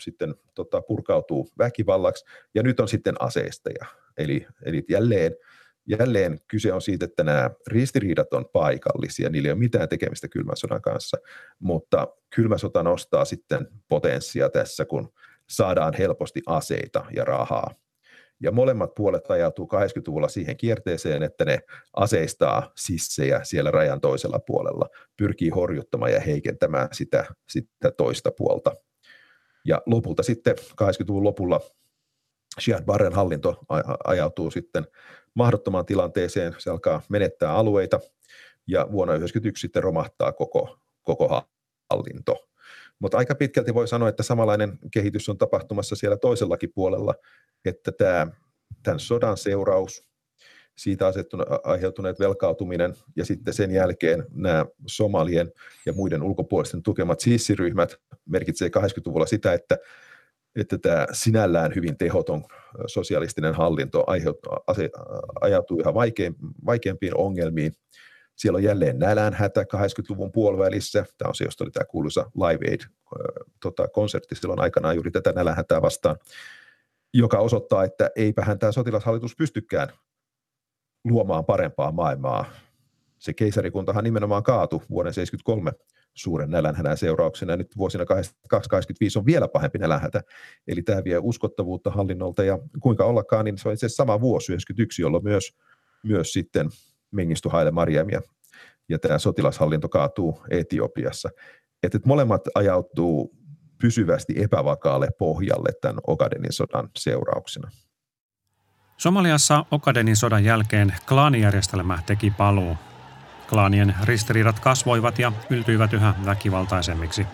[0.01, 3.87] sitten tota, purkautuu väkivallaksi, ja nyt on sitten aseisteja.
[4.19, 5.33] Eli, eli jälleen
[5.87, 10.57] jälleen kyse on siitä, että nämä ristiriidat on paikallisia, niillä ei ole mitään tekemistä kylmän
[10.57, 11.17] sodan kanssa,
[11.59, 15.13] mutta kylmä sota nostaa sitten potenssia tässä, kun
[15.49, 17.75] saadaan helposti aseita ja rahaa.
[18.45, 21.59] Ja molemmat puolet ajautuu 80-luvulla siihen kierteeseen, että ne
[21.97, 28.73] aseistaa sissejä siellä rajan toisella puolella, pyrkii horjuttamaan ja heikentämään sitä, sitä toista puolta.
[29.65, 31.61] Ja lopulta sitten 80-luvun lopulla
[32.61, 33.57] Siad Barren hallinto
[34.05, 34.87] ajautuu sitten
[35.35, 38.01] mahdottomaan tilanteeseen, se alkaa menettää alueita
[38.67, 41.43] ja vuonna 1991 sitten romahtaa koko, koko
[41.91, 42.49] hallinto.
[42.99, 47.15] Mutta aika pitkälti voi sanoa, että samanlainen kehitys on tapahtumassa siellä toisellakin puolella,
[47.65, 48.27] että tämä,
[48.83, 50.07] tämän sodan seuraus,
[50.79, 51.13] siitä
[51.65, 55.53] aiheutuneet velkautuminen ja sitten sen jälkeen nämä somalien
[55.87, 57.97] ja muiden ulkopuolisten tukemat sissiryhmät
[58.29, 59.79] merkitsee 80-luvulla sitä, että
[60.57, 62.45] että tämä sinällään hyvin tehoton
[62.87, 64.05] sosialistinen hallinto
[65.41, 65.95] ajautuu yhä
[66.67, 67.73] vaikeampiin ongelmiin.
[68.37, 71.05] Siellä on jälleen nälänhätä 80-luvun puolivälissä.
[71.19, 72.81] Tämä on se, josta oli tämä kuuluisa Live Aid
[73.63, 73.89] tota,
[74.33, 76.17] silloin aikanaan juuri tätä nälänhätää vastaan,
[77.15, 79.89] joka osoittaa, että eipähän tämä sotilashallitus pystykään
[81.05, 82.45] luomaan parempaa maailmaa.
[83.19, 85.73] Se keisarikuntahan nimenomaan kaatu vuoden 1973
[86.15, 87.57] suuren nälänhädän seurauksena.
[87.57, 90.23] Nyt vuosina 2025 on vielä pahempi nälänhätä,
[90.67, 94.47] eli tämä vie uskottavuutta hallinnolta, ja kuinka ollakaan, niin se on itse asiassa sama vuosi
[94.47, 95.57] 1991, jolloin myös,
[96.03, 96.69] myös sitten
[97.15, 98.21] Mengistu Haile Mariam ja,
[98.89, 101.31] ja tämä sotilashallinto kaatuu Etiopiassa.
[101.83, 103.35] Että et molemmat ajautuu
[103.81, 107.71] pysyvästi epävakaalle pohjalle tämän Ogadenin sodan seurauksena.
[108.97, 112.77] Somaliassa Okadenin sodan jälkeen klaanijärjestelmä teki paluu
[113.49, 117.27] Klaanien ristiriidat kasvoivat ja yltyivät yhä väkivaltaisemmiksi.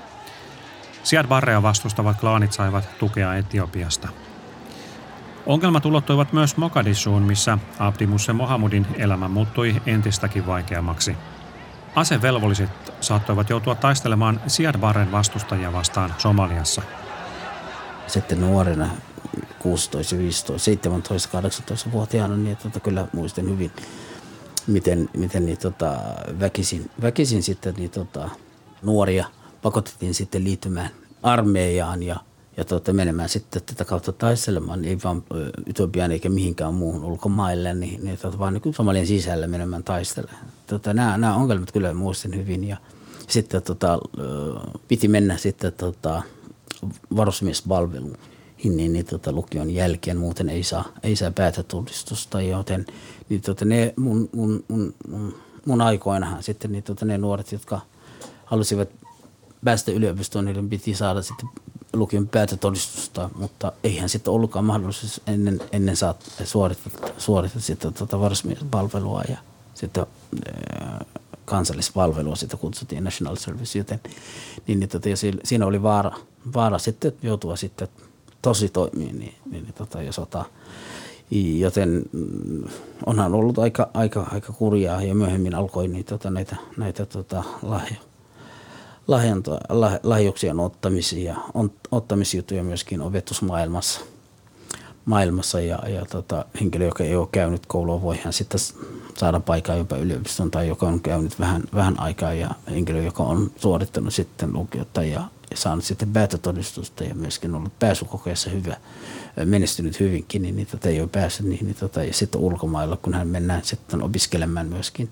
[1.03, 4.09] Siad Barrea vastustavat klaanit saivat tukea Etiopiasta.
[5.47, 11.17] Ongelmat ulottuivat myös Mogadishuun, missä Abdi Musse Mohamudin elämä muuttui entistäkin vaikeammaksi.
[11.95, 16.83] Asevelvolliset saattoivat joutua taistelemaan Siad Barren vastustajia vastaan Somaliassa.
[18.07, 18.89] Sitten nuorena
[19.59, 23.73] 16, 15, 17, 18-vuotiaana, niin tota, kyllä muistan hyvin
[24.67, 25.99] miten, miten niin, tota,
[26.41, 28.29] väkisin, väkisin sitten niin, tota,
[28.83, 29.27] nuoria
[29.63, 30.91] pakotettiin sitten liittymään
[31.23, 32.17] armeijaan ja,
[32.57, 35.23] ja tota, menemään sitten tätä kautta taistelemaan, ei vaan
[35.67, 40.47] Etiopiaan eikä mihinkään muuhun ulkomaille, niin, niin tota, vaan niin Somalian sisällä menemään taistelemaan.
[40.67, 42.77] Tota, nämä, nämä ongelmat kyllä muistin hyvin ja
[43.29, 43.99] sitten tota,
[44.89, 46.23] piti mennä sitten tota,
[47.17, 48.19] varusmiespalveluun
[48.65, 52.87] niin, niin tota, lukion jälkeen, muuten ei saa, ei saa päätötodistusta, joten
[53.29, 54.95] niin, tota, ne mun, mun, mun,
[55.67, 57.81] mun, aikoinahan sitten niin, tota, ne nuoret, jotka
[58.45, 58.89] halusivat
[59.65, 61.49] päästä yliopistoon, niiden piti saada sitten
[61.93, 68.19] lukion päätötodistusta, mutta eihän sitten ollutkaan mahdollisuus ennen, ennen saat suorittaa, suorittaa sitten tota
[68.71, 69.39] palvelua ja
[69.75, 70.07] sitten
[71.45, 74.01] kansallispalvelua, sitä kutsuttiin National Service, joten
[74.67, 75.09] niin, niin, tota,
[75.45, 76.13] siinä oli vaara,
[76.55, 77.89] vaara sitten joutua sitten
[78.43, 80.45] tosi toimiin, niin, niin, niin tota, ja sota.
[81.59, 82.65] Joten mm,
[83.07, 87.97] onhan ollut aika, aika, aika kurjaa ja myöhemmin alkoi niin, tota, näitä, näitä tota, lahjo,
[89.11, 94.01] lahjonta, lah, lahjuksien ottamisia, on, ottamisjuttuja myöskin opetusmaailmassa–
[95.05, 98.61] maailmassa ja, ja tota, henkilö, joka ei ole käynyt koulua, voi hän sitten
[99.17, 103.51] saada paikan jopa yliopiston tai joka on käynyt vähän, vähän aikaa ja henkilö, joka on
[103.57, 108.77] suorittanut sitten lukiota ja, ja saanut sitten päätötodistusta ja myöskin ollut pääsykokeessa hyvä,
[109.45, 111.67] menestynyt hyvinkin, niin niitä ei ole päässyt niihin.
[111.67, 115.11] Niin tota, ja sitten ulkomailla, kun hän mennään sitten opiskelemaan myöskin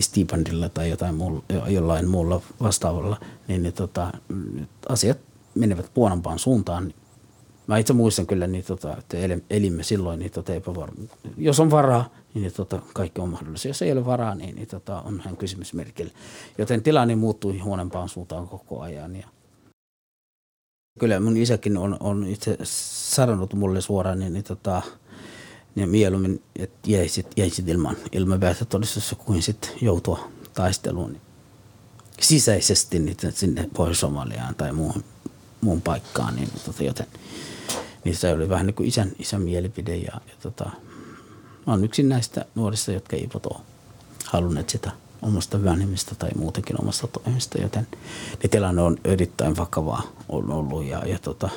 [0.00, 4.12] stipendilla tai jotain muulla, jollain muulla vastaavalla, niin, niin tota,
[4.88, 5.18] asiat
[5.54, 6.92] menevät huonompaan suuntaan
[7.68, 9.16] Mä itse muistan kyllä, niin tota, että
[9.50, 11.16] elimme silloin niin tota epävarmuutta.
[11.36, 13.68] Jos on varaa, niin tota, kaikki on mahdollista.
[13.68, 16.12] Jos ei ole varaa, niin, niin tota, on hän kysymysmerkillä.
[16.58, 19.16] Joten tilanne muuttui huonompaan suuntaan koko ajan.
[19.16, 19.26] Ja
[20.98, 24.82] kyllä mun isäkin on, on itse sanonut mulle suoraan, niin, niin, tota,
[25.74, 31.16] niin mieluummin, että jäisit, jäisit ilman, ilman päästötodistusta kuin sitten joutua taisteluun
[32.20, 35.04] sisäisesti niin sinne Pohjois-Somaliaan tai muuhun,
[35.60, 36.36] muun paikkaan.
[36.36, 37.06] Niin, tota, joten–
[38.04, 40.64] niin se oli vähän niin kuin isän, isän mielipide ja, ja tota,
[41.66, 43.60] mä olen yksin näistä nuorista, jotka eivät ole
[44.24, 44.90] halunneet sitä
[45.22, 47.86] omasta vanhemmista tai muutenkin omasta toimista, joten
[48.42, 51.48] ne tilanne on erittäin vakavaa on ollut ja, ja tota,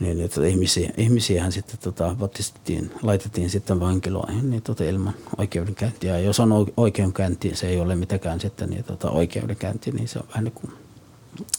[0.00, 6.18] niin, niin tota, ihmisiä, ihmisiähän sitten tota, vatistettiin, laitettiin sitten vankiloihin niin tota, ilman oikeudenkäyntiä.
[6.18, 10.28] Ja jos on oikeudenkäynti, se ei ole mitenkään sitten niin, tota, oikeudenkäynti, niin se on
[10.28, 10.72] vähän niin kuin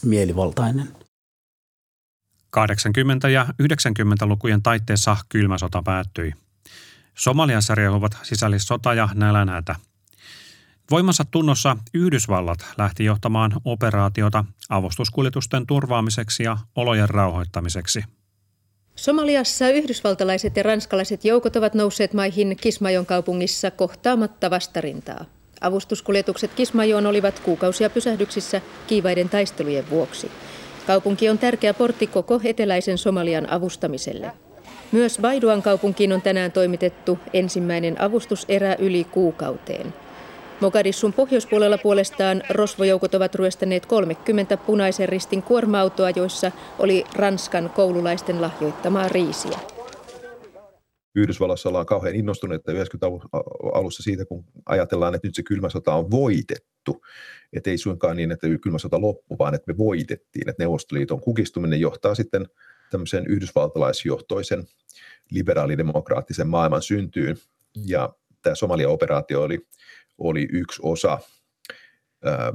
[0.04, 0.88] mielivaltainen.
[2.56, 6.32] 80- ja 90-lukujen taitteessa kylmä sota päättyi.
[7.14, 9.76] Somaliassa riehuvat sisällissota ja nälänhätä.
[10.90, 18.04] Voimassa tunnossa Yhdysvallat lähti johtamaan operaatiota avustuskuljetusten turvaamiseksi ja olojen rauhoittamiseksi.
[18.96, 25.24] Somaliassa yhdysvaltalaiset ja ranskalaiset joukot ovat nousseet maihin Kismajon kaupungissa kohtaamatta vastarintaa.
[25.60, 30.30] Avustuskuljetukset Kismajoon olivat kuukausia pysähdyksissä kiivaiden taistelujen vuoksi.
[30.86, 34.32] Kaupunki on tärkeä portti koko eteläisen Somalian avustamiselle.
[34.92, 39.94] Myös Baiduan kaupunkiin on tänään toimitettu ensimmäinen avustuserä yli kuukauteen.
[40.60, 49.08] Mogadissun pohjoispuolella puolestaan rosvojoukot ovat ryöstäneet 30 punaisen ristin kuorma-autoa, joissa oli Ranskan koululaisten lahjoittamaa
[49.08, 49.58] riisiä.
[51.14, 53.06] Yhdysvalloissa ollaan kauhean innostuneita 90
[53.74, 57.04] alussa siitä, kun ajatellaan, että nyt se kylmä sota on voitettu.
[57.52, 60.48] Että ei suinkaan niin, että kylmä sota loppu, vaan että me voitettiin.
[60.48, 62.46] Että Neuvostoliiton kukistuminen johtaa sitten
[62.90, 64.64] tämmöisen yhdysvaltalaisjohtoisen
[65.30, 67.36] liberaalidemokraattisen maailman syntyyn.
[67.86, 69.66] Ja tämä Somalia-operaatio oli,
[70.18, 71.18] oli yksi osa
[72.24, 72.52] ää,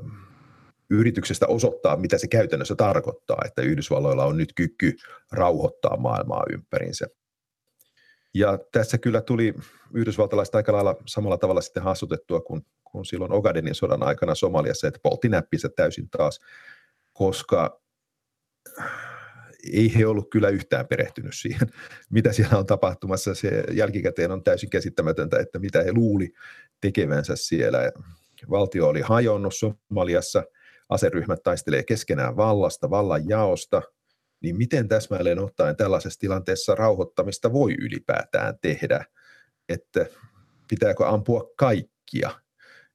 [0.89, 4.95] yrityksestä osoittaa, mitä se käytännössä tarkoittaa, että Yhdysvalloilla on nyt kyky
[5.31, 7.07] rauhoittaa maailmaa ympärinsä.
[8.33, 9.53] Ja tässä kyllä tuli
[9.93, 14.99] yhdysvaltalaiset aika lailla samalla tavalla sitten hassutettua kuin, kuin silloin Ogadenin sodan aikana Somaliassa, että
[15.03, 16.39] poltti näppinsä täysin taas,
[17.13, 17.81] koska
[19.73, 21.67] ei he ollut kyllä yhtään perehtynyt siihen,
[22.09, 23.35] mitä siellä on tapahtumassa.
[23.35, 26.33] Se jälkikäteen on täysin käsittämätöntä, että mitä he luuli
[26.81, 27.91] tekevänsä siellä.
[28.49, 30.43] Valtio oli hajonnut Somaliassa,
[30.89, 33.81] aseryhmät taistelee keskenään vallasta, vallan jaosta–
[34.43, 39.05] niin miten täsmälleen ottaen tällaisessa tilanteessa rauhoittamista voi ylipäätään tehdä,
[39.69, 40.05] että
[40.67, 42.31] pitääkö ampua kaikkia,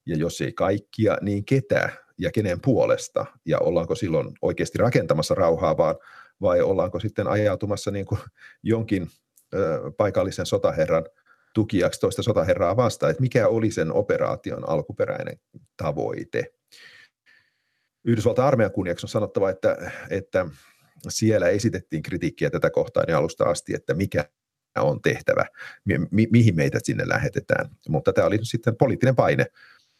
[0.05, 5.77] ja jos ei kaikkia, niin ketä ja kenen puolesta, ja ollaanko silloin oikeasti rakentamassa rauhaa,
[5.77, 5.95] vaan,
[6.41, 8.19] vai ollaanko sitten ajautumassa niin kuin
[8.63, 9.07] jonkin
[9.53, 11.05] ö, paikallisen sotaherran
[11.53, 15.39] tukijaksi toista sotaherraa vastaan, että mikä oli sen operaation alkuperäinen
[15.77, 16.53] tavoite.
[18.05, 20.45] Yhdysvaltain armeijan kunniaksi on sanottava, että, että
[21.09, 24.25] siellä esitettiin kritiikkiä tätä kohtaa niin alusta asti, että mikä
[24.79, 25.45] on tehtävä,
[26.11, 27.69] mi- mihin meitä sinne lähetetään.
[27.89, 29.45] Mutta tämä oli sitten poliittinen paine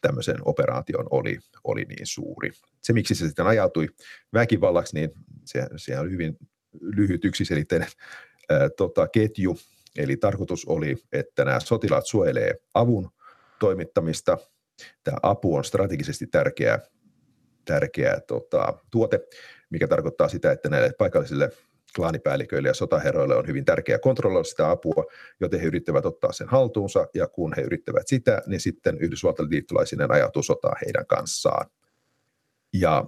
[0.00, 2.50] tämmöisen operaation oli, oli niin suuri.
[2.82, 3.88] Se, miksi se sitten ajautui
[4.34, 5.10] väkivallaksi, niin
[5.44, 6.36] se, se oli hyvin
[6.80, 7.88] lyhyt yksiselitteinen
[8.50, 9.58] ää, tota, ketju.
[9.96, 13.10] Eli tarkoitus oli, että nämä sotilaat suojelee avun
[13.58, 14.38] toimittamista.
[15.04, 16.78] Tämä apu on strategisesti tärkeä,
[17.64, 19.20] tärkeä tota, tuote
[19.70, 21.50] mikä tarkoittaa sitä, että näille paikallisille
[21.96, 25.04] klaanipäälliköille ja sotaherroille on hyvin tärkeää kontrolloida sitä apua,
[25.40, 30.10] joten he yrittävät ottaa sen haltuunsa, ja kun he yrittävät sitä, niin sitten Yhdysvaltain liittolaisinen
[30.10, 31.70] ajatuu sotaa heidän kanssaan.
[32.72, 33.06] Ja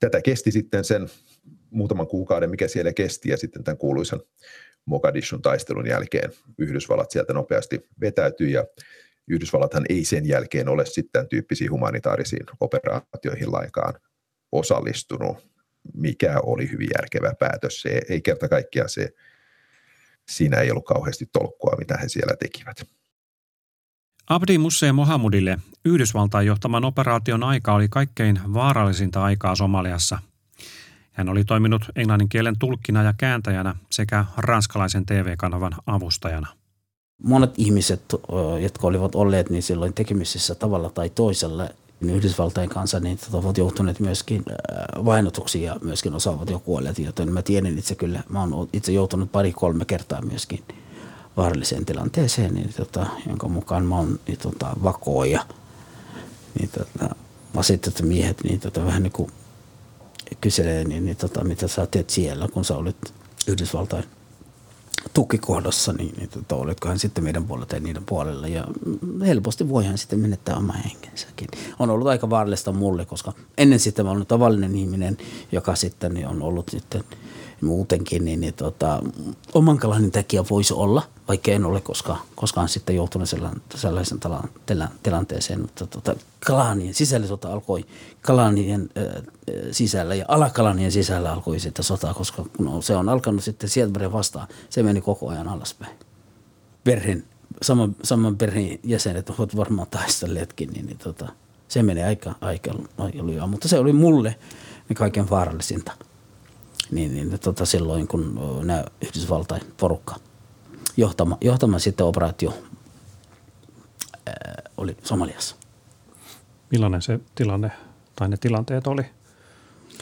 [0.00, 1.08] tätä kesti sitten sen
[1.70, 4.20] muutaman kuukauden, mikä siellä kesti, ja sitten tämän kuuluisan
[4.84, 8.66] Mogadishun taistelun jälkeen Yhdysvallat sieltä nopeasti vetäytyi, ja
[9.28, 13.94] Yhdysvallathan ei sen jälkeen ole sitten tyyppisiin humanitaarisiin operaatioihin lainkaan
[14.52, 15.57] osallistunut,
[15.94, 17.82] mikä oli hyvin järkevä päätös.
[17.82, 19.08] Se ei kerta kaikkiaan se,
[20.28, 22.86] siinä ei ollut kauheasti tolkkua, mitä he siellä tekivät.
[24.28, 30.18] Abdi Musse Mohamudille Yhdysvaltain johtaman operaation aika oli kaikkein vaarallisinta aikaa Somaliassa.
[31.12, 36.46] Hän oli toiminut englannin kielen tulkkina ja kääntäjänä sekä ranskalaisen TV-kanavan avustajana.
[37.22, 38.02] Monet ihmiset,
[38.62, 41.68] jotka olivat olleet niin silloin tekemisissä tavalla tai toisella
[42.00, 44.44] Yhdysvaltain kanssa, niin tota, ovat joutuneet myöskin
[45.04, 49.32] vainotuksi ja myöskin osaavat jo kuolleet, joten mä tiedän itse kyllä, mä oon itse joutunut
[49.32, 50.62] pari-kolme kertaa myöskin–
[51.38, 55.46] vaaralliseen tilanteeseen, niin tota, jonka mukaan mä oon niin tota, vakooja.
[56.58, 57.14] Niin tota,
[57.56, 59.30] asetettu miehet niin tota, vähän niin kuin
[60.40, 63.14] kyselee, niin, niin tota, mitä sä teet siellä, kun sä olet
[63.46, 64.04] Yhdysvaltain
[65.14, 68.48] tukikohdassa, niin, niin tota, oletkohan sitten meidän puolella tai niiden puolella.
[68.48, 68.64] Ja
[69.26, 71.48] helposti voihan sitten menettää oma henkensäkin.
[71.78, 75.16] On ollut aika vaarallista mulle, koska ennen sitten mä olen tavallinen ihminen,
[75.52, 77.04] joka sitten on ollut sitten–
[77.60, 79.02] muutenkin, niin, niin tota,
[79.54, 83.28] oman kalanin takia voisi olla, vaikka en ole koskaan, koskaan sitten joutunut
[83.74, 84.18] sellaisen,
[85.02, 86.16] tilanteeseen, mutta tota,
[86.46, 87.86] kalaanien sisällissota alkoi
[88.22, 89.22] kalaanien äh,
[89.72, 94.48] sisällä ja alakalanien sisällä alkoi sitten sota, koska no, se on alkanut sitten sieltä vastaan,
[94.70, 95.96] se meni koko ajan alaspäin.
[96.84, 97.24] Perheen,
[97.62, 101.28] saman, saman perheen jäsenet ovat varmaan taistelleetkin, niin, niin tota,
[101.68, 104.36] se menee aika, aika, aika lujaa, mutta se oli mulle
[104.88, 105.92] niin kaiken vaarallisinta–
[106.90, 110.16] niin, niin tota silloin kun nämä Yhdysvaltain porukka
[110.96, 112.54] johtama, johtama sitten operaatio
[114.26, 115.56] ää, oli Somaliassa.
[116.70, 117.72] Millainen se tilanne
[118.16, 119.02] tai ne tilanteet oli?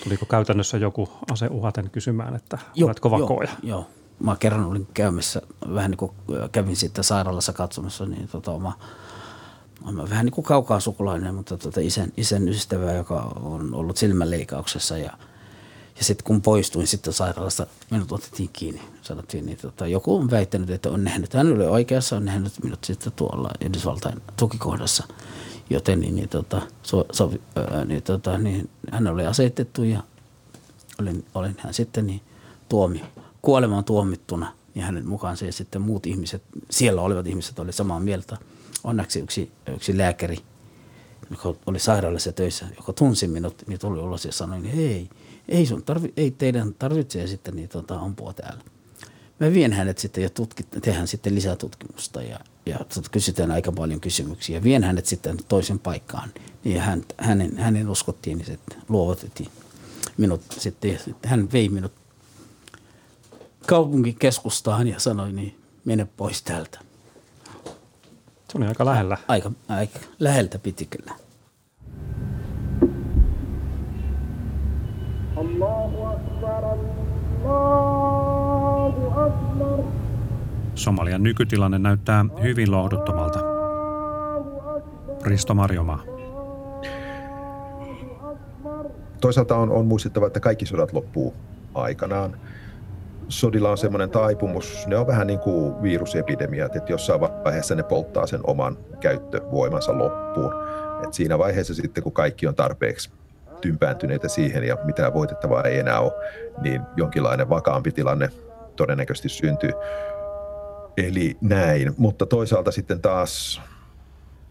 [0.05, 3.49] Tuliko käytännössä joku ase uhaten kysymään, että jo, oletko vakooja?
[3.63, 3.87] Joo, joo.
[4.21, 5.43] Mä kerran olin käymässä,
[5.75, 6.13] vähän niin kuin
[6.53, 8.79] kävin sitten sairaalassa katsomassa, niin tota oma,
[9.83, 14.99] oma vähän niin kuin kaukaa sukulainen, mutta tota isän, isän ystävä, joka on ollut silmänleikkauksessa
[14.99, 15.11] ja–
[15.99, 18.83] ja sitten kun poistuin sitten sairaalasta, minut otettiin kiinni.
[19.03, 22.85] Sanottiin, niin tota, joku on väittänyt, että on nähnyt, hän oli oikeassa, on nähnyt minut
[22.85, 25.05] sitten tuolla Yhdysvaltain tukikohdassa.
[25.71, 30.03] Joten niin, niin, tota, so, so, ää, niin, tota, niin, hän oli asetettu ja
[31.01, 32.21] olin, olin hän sitten niin,
[32.69, 33.05] tuomi,
[33.43, 34.53] kuolemaan tuomittuna.
[34.75, 38.37] Ja hänen mukaan se sitten muut ihmiset, siellä olevat ihmiset oli samaa mieltä.
[38.85, 40.39] Onneksi yksi, yksi lääkäri,
[41.31, 45.11] joka oli sairaalassa töissä, joka tunsi minut, niin tuli ulos ja sanoi, niin hei,
[45.49, 48.61] ei, sun tarvi, ei teidän tarvitse sitten niin, tota, ampua täällä.
[49.41, 52.79] Mä vien hänet sitten ja tutkit, tehdään sitten lisää tutkimusta ja, ja
[53.11, 54.63] kysytään aika paljon kysymyksiä.
[54.63, 56.33] Vien hänet sitten toisen paikkaan.
[56.65, 59.49] Niin hän, hänen, hänen uskottiin, niin sitten luovutettiin
[60.17, 60.99] minut sitten.
[61.25, 61.93] Hän vei minut
[63.67, 66.79] kaupunkikeskustaan ja sanoi, niin mene pois täältä.
[68.53, 69.19] Se oli aika lähellä.
[69.29, 71.26] Aika, aika läheltä piti kyllä.
[80.75, 83.41] Somalian nykytilanne näyttää hyvin lohduttomalta.
[85.25, 86.03] Risto Marjomaa.
[89.21, 91.35] Toisaalta on, on muistettava, että kaikki sodat loppuu
[91.75, 92.37] aikanaan.
[93.29, 98.27] Sodilla on semmoinen taipumus, ne on vähän niin kuin virusepidemiat, että jossain vaiheessa ne polttaa
[98.27, 100.53] sen oman käyttövoimansa loppuun.
[101.05, 103.11] Et siinä vaiheessa sitten, kun kaikki on tarpeeksi
[103.61, 106.13] tympääntyneitä siihen ja mitään voitettavaa ei enää ole,
[106.61, 108.31] niin jonkinlainen vakaampi tilanne
[108.77, 109.71] todennäköisesti syntyy.
[110.97, 113.63] Eli näin, mutta toisaalta sitten taas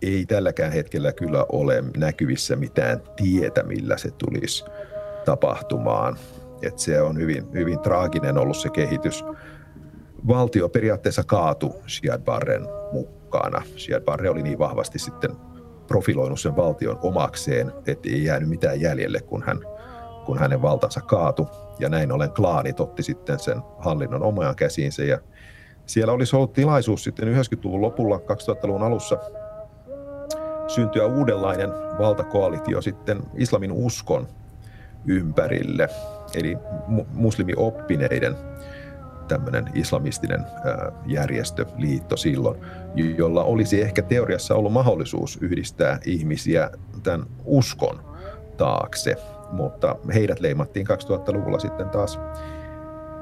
[0.01, 4.65] ei tälläkään hetkellä kyllä ole näkyvissä mitään tietä, millä se tulisi
[5.25, 6.17] tapahtumaan.
[6.61, 9.25] Et se on hyvin, hyvin traaginen ollut se kehitys.
[10.27, 13.61] Valtio periaatteessa kaatu Siad Barren mukana.
[13.75, 15.31] Siad Barre oli niin vahvasti sitten
[15.87, 19.59] profiloinut sen valtion omakseen, että ei jäänyt mitään jäljelle, kun, hän,
[20.25, 21.47] kun hänen valtansa kaatu.
[21.79, 25.03] Ja näin ollen klaanit otti sitten sen hallinnon omaan käsiinsä.
[25.03, 25.19] Ja
[25.85, 29.17] siellä olisi ollut tilaisuus sitten 90-luvun lopulla, 2000-luvun alussa
[30.67, 31.69] syntyä uudenlainen
[31.99, 34.27] valtakoalitio sitten islamin uskon
[35.05, 35.89] ympärille,
[36.35, 36.57] eli
[37.13, 38.35] muslimioppineiden
[39.27, 40.45] tämmöinen islamistinen
[41.05, 42.61] järjestö, liitto silloin,
[43.17, 46.69] jolla olisi ehkä teoriassa ollut mahdollisuus yhdistää ihmisiä
[47.03, 48.15] tämän uskon
[48.57, 49.15] taakse,
[49.51, 52.19] mutta heidät leimattiin 2000-luvulla sitten taas,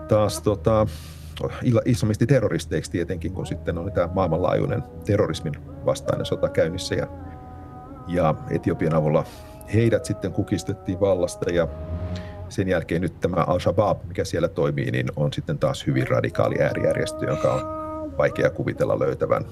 [0.08, 0.88] taas tota,
[1.86, 5.54] islamistiterroristeiksi tietenkin, kun sitten oli tämä maailmanlaajuinen terrorismin
[5.86, 6.96] vastainen sota käynnissä.
[6.96, 7.08] Ja,
[8.08, 9.26] ja Etiopian avulla
[9.74, 11.68] heidät sitten kukistettiin vallasta ja
[12.54, 17.26] sen jälkeen nyt tämä Al-Shabaab, mikä siellä toimii, niin on sitten taas hyvin radikaali äärijärjestö,
[17.26, 19.46] joka on vaikea kuvitella löytävän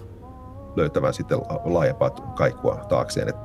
[0.75, 3.29] löytämään sitten laajempaa kaikua taakseen.
[3.29, 3.35] Et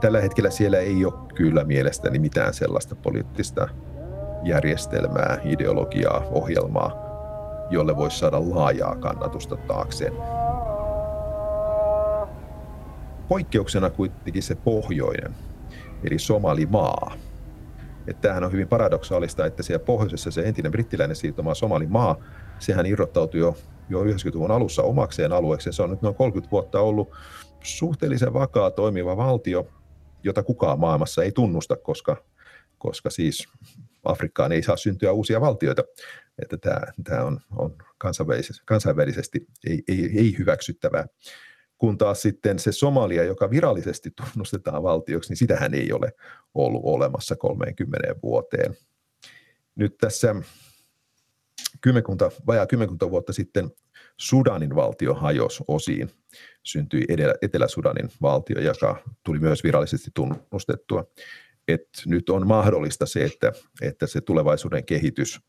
[0.00, 3.68] tällä hetkellä siellä ei ole kyllä mielestäni mitään sellaista poliittista
[4.44, 6.92] järjestelmää, ideologiaa, ohjelmaa,
[7.70, 10.12] jolle voisi saada laajaa kannatusta taakseen.
[13.28, 15.34] Poikkeuksena kuitenkin se pohjoinen,
[16.04, 17.12] eli Somalimaa.
[18.08, 22.16] Että tämähän on hyvin paradoksaalista, että siellä pohjoisessa se entinen brittiläinen siirtomaa Somalimaa,
[22.58, 23.56] sehän irrottautui jo,
[23.88, 25.72] jo 90-luvun alussa omakseen alueeksi.
[25.72, 27.16] Se on nyt noin 30 vuotta ollut
[27.62, 29.68] suhteellisen vakaa toimiva valtio,
[30.22, 32.16] jota kukaan maailmassa ei tunnusta, koska,
[32.78, 33.48] koska siis
[34.04, 35.82] Afrikkaan ei saa syntyä uusia valtioita.
[36.42, 41.06] Että tämä, tämä on, on kansainvälisesti, kansainvälisesti ei, ei, ei hyväksyttävää.
[41.78, 46.12] Kun taas sitten se Somalia, joka virallisesti tunnustetaan valtioksi, niin sitähän ei ole
[46.54, 48.76] ollut olemassa 30 vuoteen.
[49.74, 50.34] Nyt tässä
[51.80, 53.70] kymmenkunta, vajaa kymmenkunta vuotta sitten
[54.16, 56.10] Sudanin valtio hajosi osiin.
[56.62, 57.04] Syntyi
[57.42, 61.04] Etelä-Sudanin valtio, joka tuli myös virallisesti tunnustettua.
[61.68, 63.52] Et nyt on mahdollista se, että,
[63.82, 65.40] että se tulevaisuuden kehitys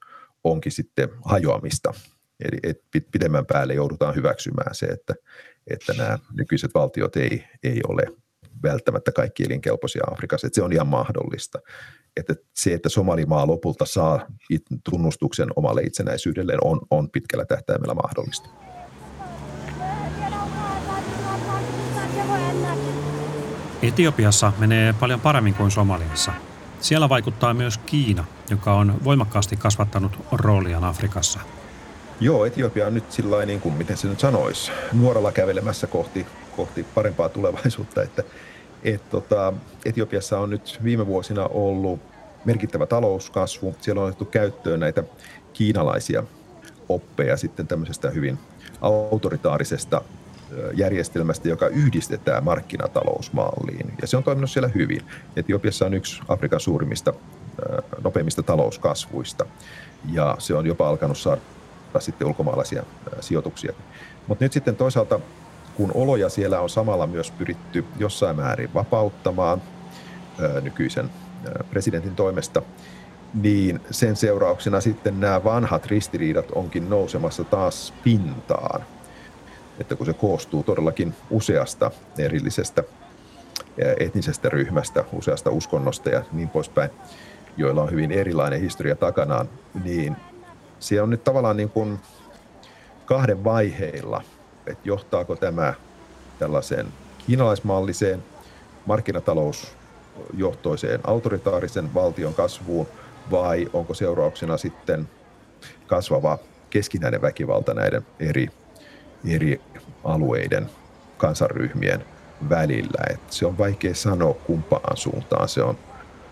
[0.44, 1.94] onkin sitten hajoamista.
[2.40, 2.82] Eli et
[3.12, 5.16] pidemmän päälle joudutaan hyväksymään se, että,
[5.68, 8.04] että nämä nykyiset valtiot ei, ei ole
[8.64, 11.60] välttämättä kaikki elinkelpoisia Afrikassa, että se on ihan mahdollista.
[12.18, 14.26] Että se, että Somalimaa lopulta saa
[14.90, 18.50] tunnustuksen omalle itsenäisyydelleen, on, on pitkällä tähtäimellä mahdollista.
[23.82, 26.32] Etiopiassa menee paljon paremmin kuin Somaliassa.
[26.80, 31.40] Siellä vaikuttaa myös Kiina, joka on voimakkaasti kasvattanut rooliaan Afrikassa–
[32.20, 36.84] Joo, Etiopia on nyt sillä niin kuin, miten se nyt sanoisi, nuoralla kävelemässä kohti, kohti
[36.84, 38.24] parempaa tulevaisuutta, että
[38.84, 39.54] et, tota,
[39.86, 42.00] Etiopiassa on nyt viime vuosina ollut
[42.46, 43.76] merkittävä talouskasvu.
[43.82, 45.04] Siellä on otettu käyttöön näitä
[45.54, 46.24] kiinalaisia
[46.90, 48.40] oppeja sitten tämmöisestä hyvin
[48.82, 50.02] autoritaarisesta
[50.74, 53.94] järjestelmästä, joka yhdistetään markkinatalousmalliin.
[54.02, 55.02] Ja se on toiminut siellä hyvin.
[55.36, 57.14] Etiopiassa on yksi Afrikan suurimmista,
[58.04, 59.46] nopeimmista talouskasvuista.
[60.12, 61.42] Ja se on jopa alkanut saada
[62.00, 62.84] sitten ulkomaalaisia
[63.20, 63.74] sijoituksia.
[64.28, 65.20] Mutta nyt sitten toisaalta,
[65.76, 69.62] kun oloja siellä on samalla myös pyritty jossain määrin vapauttamaan
[70.62, 71.10] nykyisen
[71.70, 72.62] presidentin toimesta,
[73.34, 78.84] niin sen seurauksena sitten nämä vanhat ristiriidat onkin nousemassa taas pintaan.
[79.80, 82.84] Että kun se koostuu todellakin useasta erillisestä
[84.00, 86.90] etnisestä ryhmästä, useasta uskonnosta ja niin poispäin,
[87.58, 89.50] joilla on hyvin erilainen historia takanaan,
[89.84, 90.16] niin
[90.80, 92.00] siellä on nyt tavallaan niin kuin
[93.06, 94.22] kahden vaiheilla,
[94.68, 95.74] että johtaako tämä
[96.40, 96.88] tällaiseen
[97.28, 98.24] kiinalaismalliseen
[98.86, 102.88] markkinatalousjohtoiseen autoritaarisen valtion kasvuun
[103.32, 105.10] vai onko seurauksena sitten
[105.88, 106.38] kasvava
[106.70, 108.50] keskinäinen väkivalta näiden eri,
[109.28, 109.62] eri
[110.04, 110.70] alueiden
[111.18, 112.06] kansanryhmien
[112.50, 113.04] välillä.
[113.10, 115.78] Et se on vaikea sanoa kumpaan suuntaan se on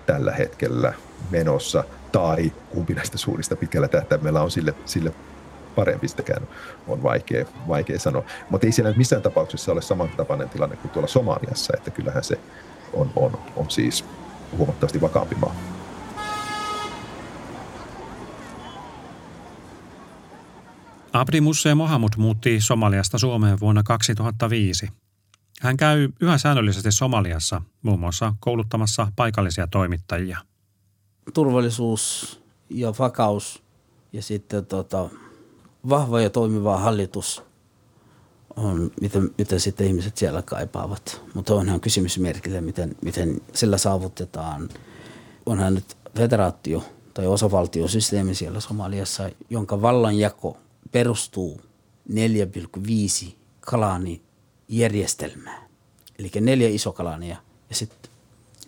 [0.06, 0.94] tällä hetkellä
[1.32, 1.84] menossa
[2.16, 5.14] tai kumpi näistä suurista pitkällä tähtäimellä on sille, sille
[5.76, 6.48] parempi, sitäkään
[6.88, 8.24] on vaikea, vaikea sanoa.
[8.50, 12.40] Mutta ei siellä missään tapauksessa ole samantapainen tilanne kuin tuolla Somaliassa, että kyllähän se
[12.94, 14.06] on, on, on siis
[14.58, 15.56] huomattavasti vakaampi maa.
[21.14, 24.90] Abdi Musse Mohamud muutti Somaliasta Suomeen vuonna 2005.
[25.62, 30.38] Hän käy yhä säännöllisesti Somaliassa, muun muassa kouluttamassa paikallisia toimittajia–
[31.34, 33.64] turvallisuus ja vakaus
[34.14, 35.10] ja sitten tota,
[35.90, 37.44] vahva ja toimiva hallitus
[38.56, 41.22] on, mitä, mitä sitten ihmiset siellä kaipaavat.
[41.34, 44.70] Mutta onhan kysymysmerkillä, miten, miten sillä saavutetaan.
[45.46, 50.58] Onhan nyt federaatio tai osavaltiosysteemi siellä Somaliassa, jonka vallanjako
[50.92, 51.62] perustuu
[52.14, 54.22] 4,5 kalaani
[54.68, 55.64] järjestelmään.
[56.20, 57.38] Eli neljä isokalania
[57.70, 58.12] ja sitten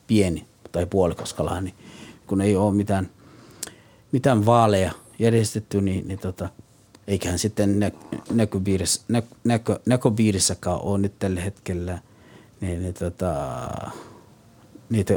[0.07, 1.73] pieni tai puolikas kalaani–
[2.27, 3.09] kun ei ole mitään,
[4.11, 6.49] mitään vaaleja järjestetty, niin, niin tota,
[7.07, 7.91] eiköhän sitten nä,
[8.31, 11.99] näköpiirissä, nä, näkö, näköpiirissäkään ole nyt tällä hetkellä
[12.61, 13.33] niin, niin tota,
[14.89, 15.13] niitä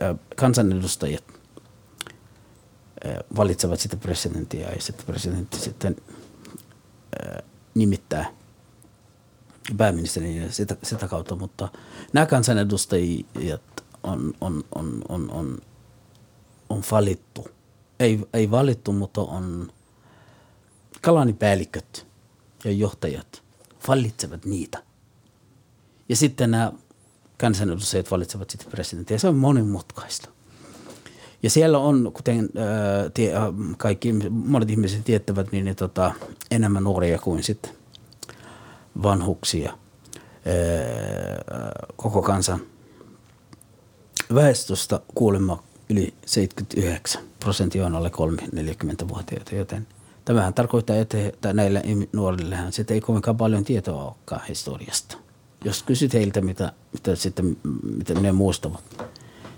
[0.00, 1.24] ää, kansanedustajat
[3.04, 5.96] ää, valitsevat sitten presidenttiä ja sitten presidentti sitten
[7.22, 7.42] ää,
[7.74, 8.38] nimittää
[9.76, 11.68] pääministerin ja sitä, sitä kautta, mutta
[12.12, 15.58] nämä kansanedustajat on, on, on, on, on
[16.78, 17.48] on valittu.
[18.00, 19.72] Ei, ei valittu, mutta on
[21.00, 22.06] kalanipäälliköt
[22.64, 23.42] ja johtajat
[23.88, 24.82] valitsevat niitä.
[26.08, 26.72] Ja sitten nämä
[27.38, 29.18] kansanedustajat valitsevat sitten presidenttiä.
[29.18, 30.28] Se on monimutkaista.
[31.42, 33.32] Ja siellä on, kuten ää, tie,
[33.76, 36.12] kaikki monet ihmiset tietävät, niin, niin tota,
[36.50, 37.72] enemmän nuoria kuin sitten
[39.02, 39.78] vanhuksia.
[41.96, 42.60] koko kansan
[44.34, 48.10] väestöstä kuulemma yli 79 prosenttia on alle
[48.54, 49.86] 3-40-vuotiaita, joten
[50.24, 51.82] tämähän tarkoittaa, että näillä
[52.12, 55.16] nuorillehan sitten ei kovinkaan paljon tietoa olekaan historiasta.
[55.64, 57.56] Jos kysyt heiltä, mitä, mitä, sitten,
[57.96, 58.84] mitä ne muistavat,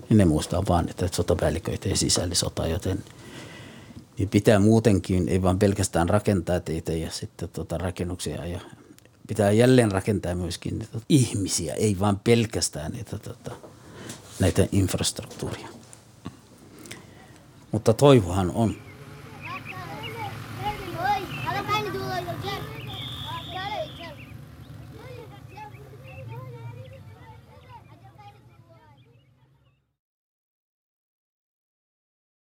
[0.09, 3.03] niin ne muistaa vaan, että sotapäälliköitä ei sisällissota, joten
[4.17, 8.59] niin pitää muutenkin, ei vaan pelkästään rakentaa teitä ja sitten tota rakennuksia ja
[9.27, 13.51] pitää jälleen rakentaa myöskin ihmisiä, ei vaan pelkästään niitä, tota,
[14.39, 15.80] näitä infrastruktuuria.
[17.71, 18.75] Mutta toivohan on,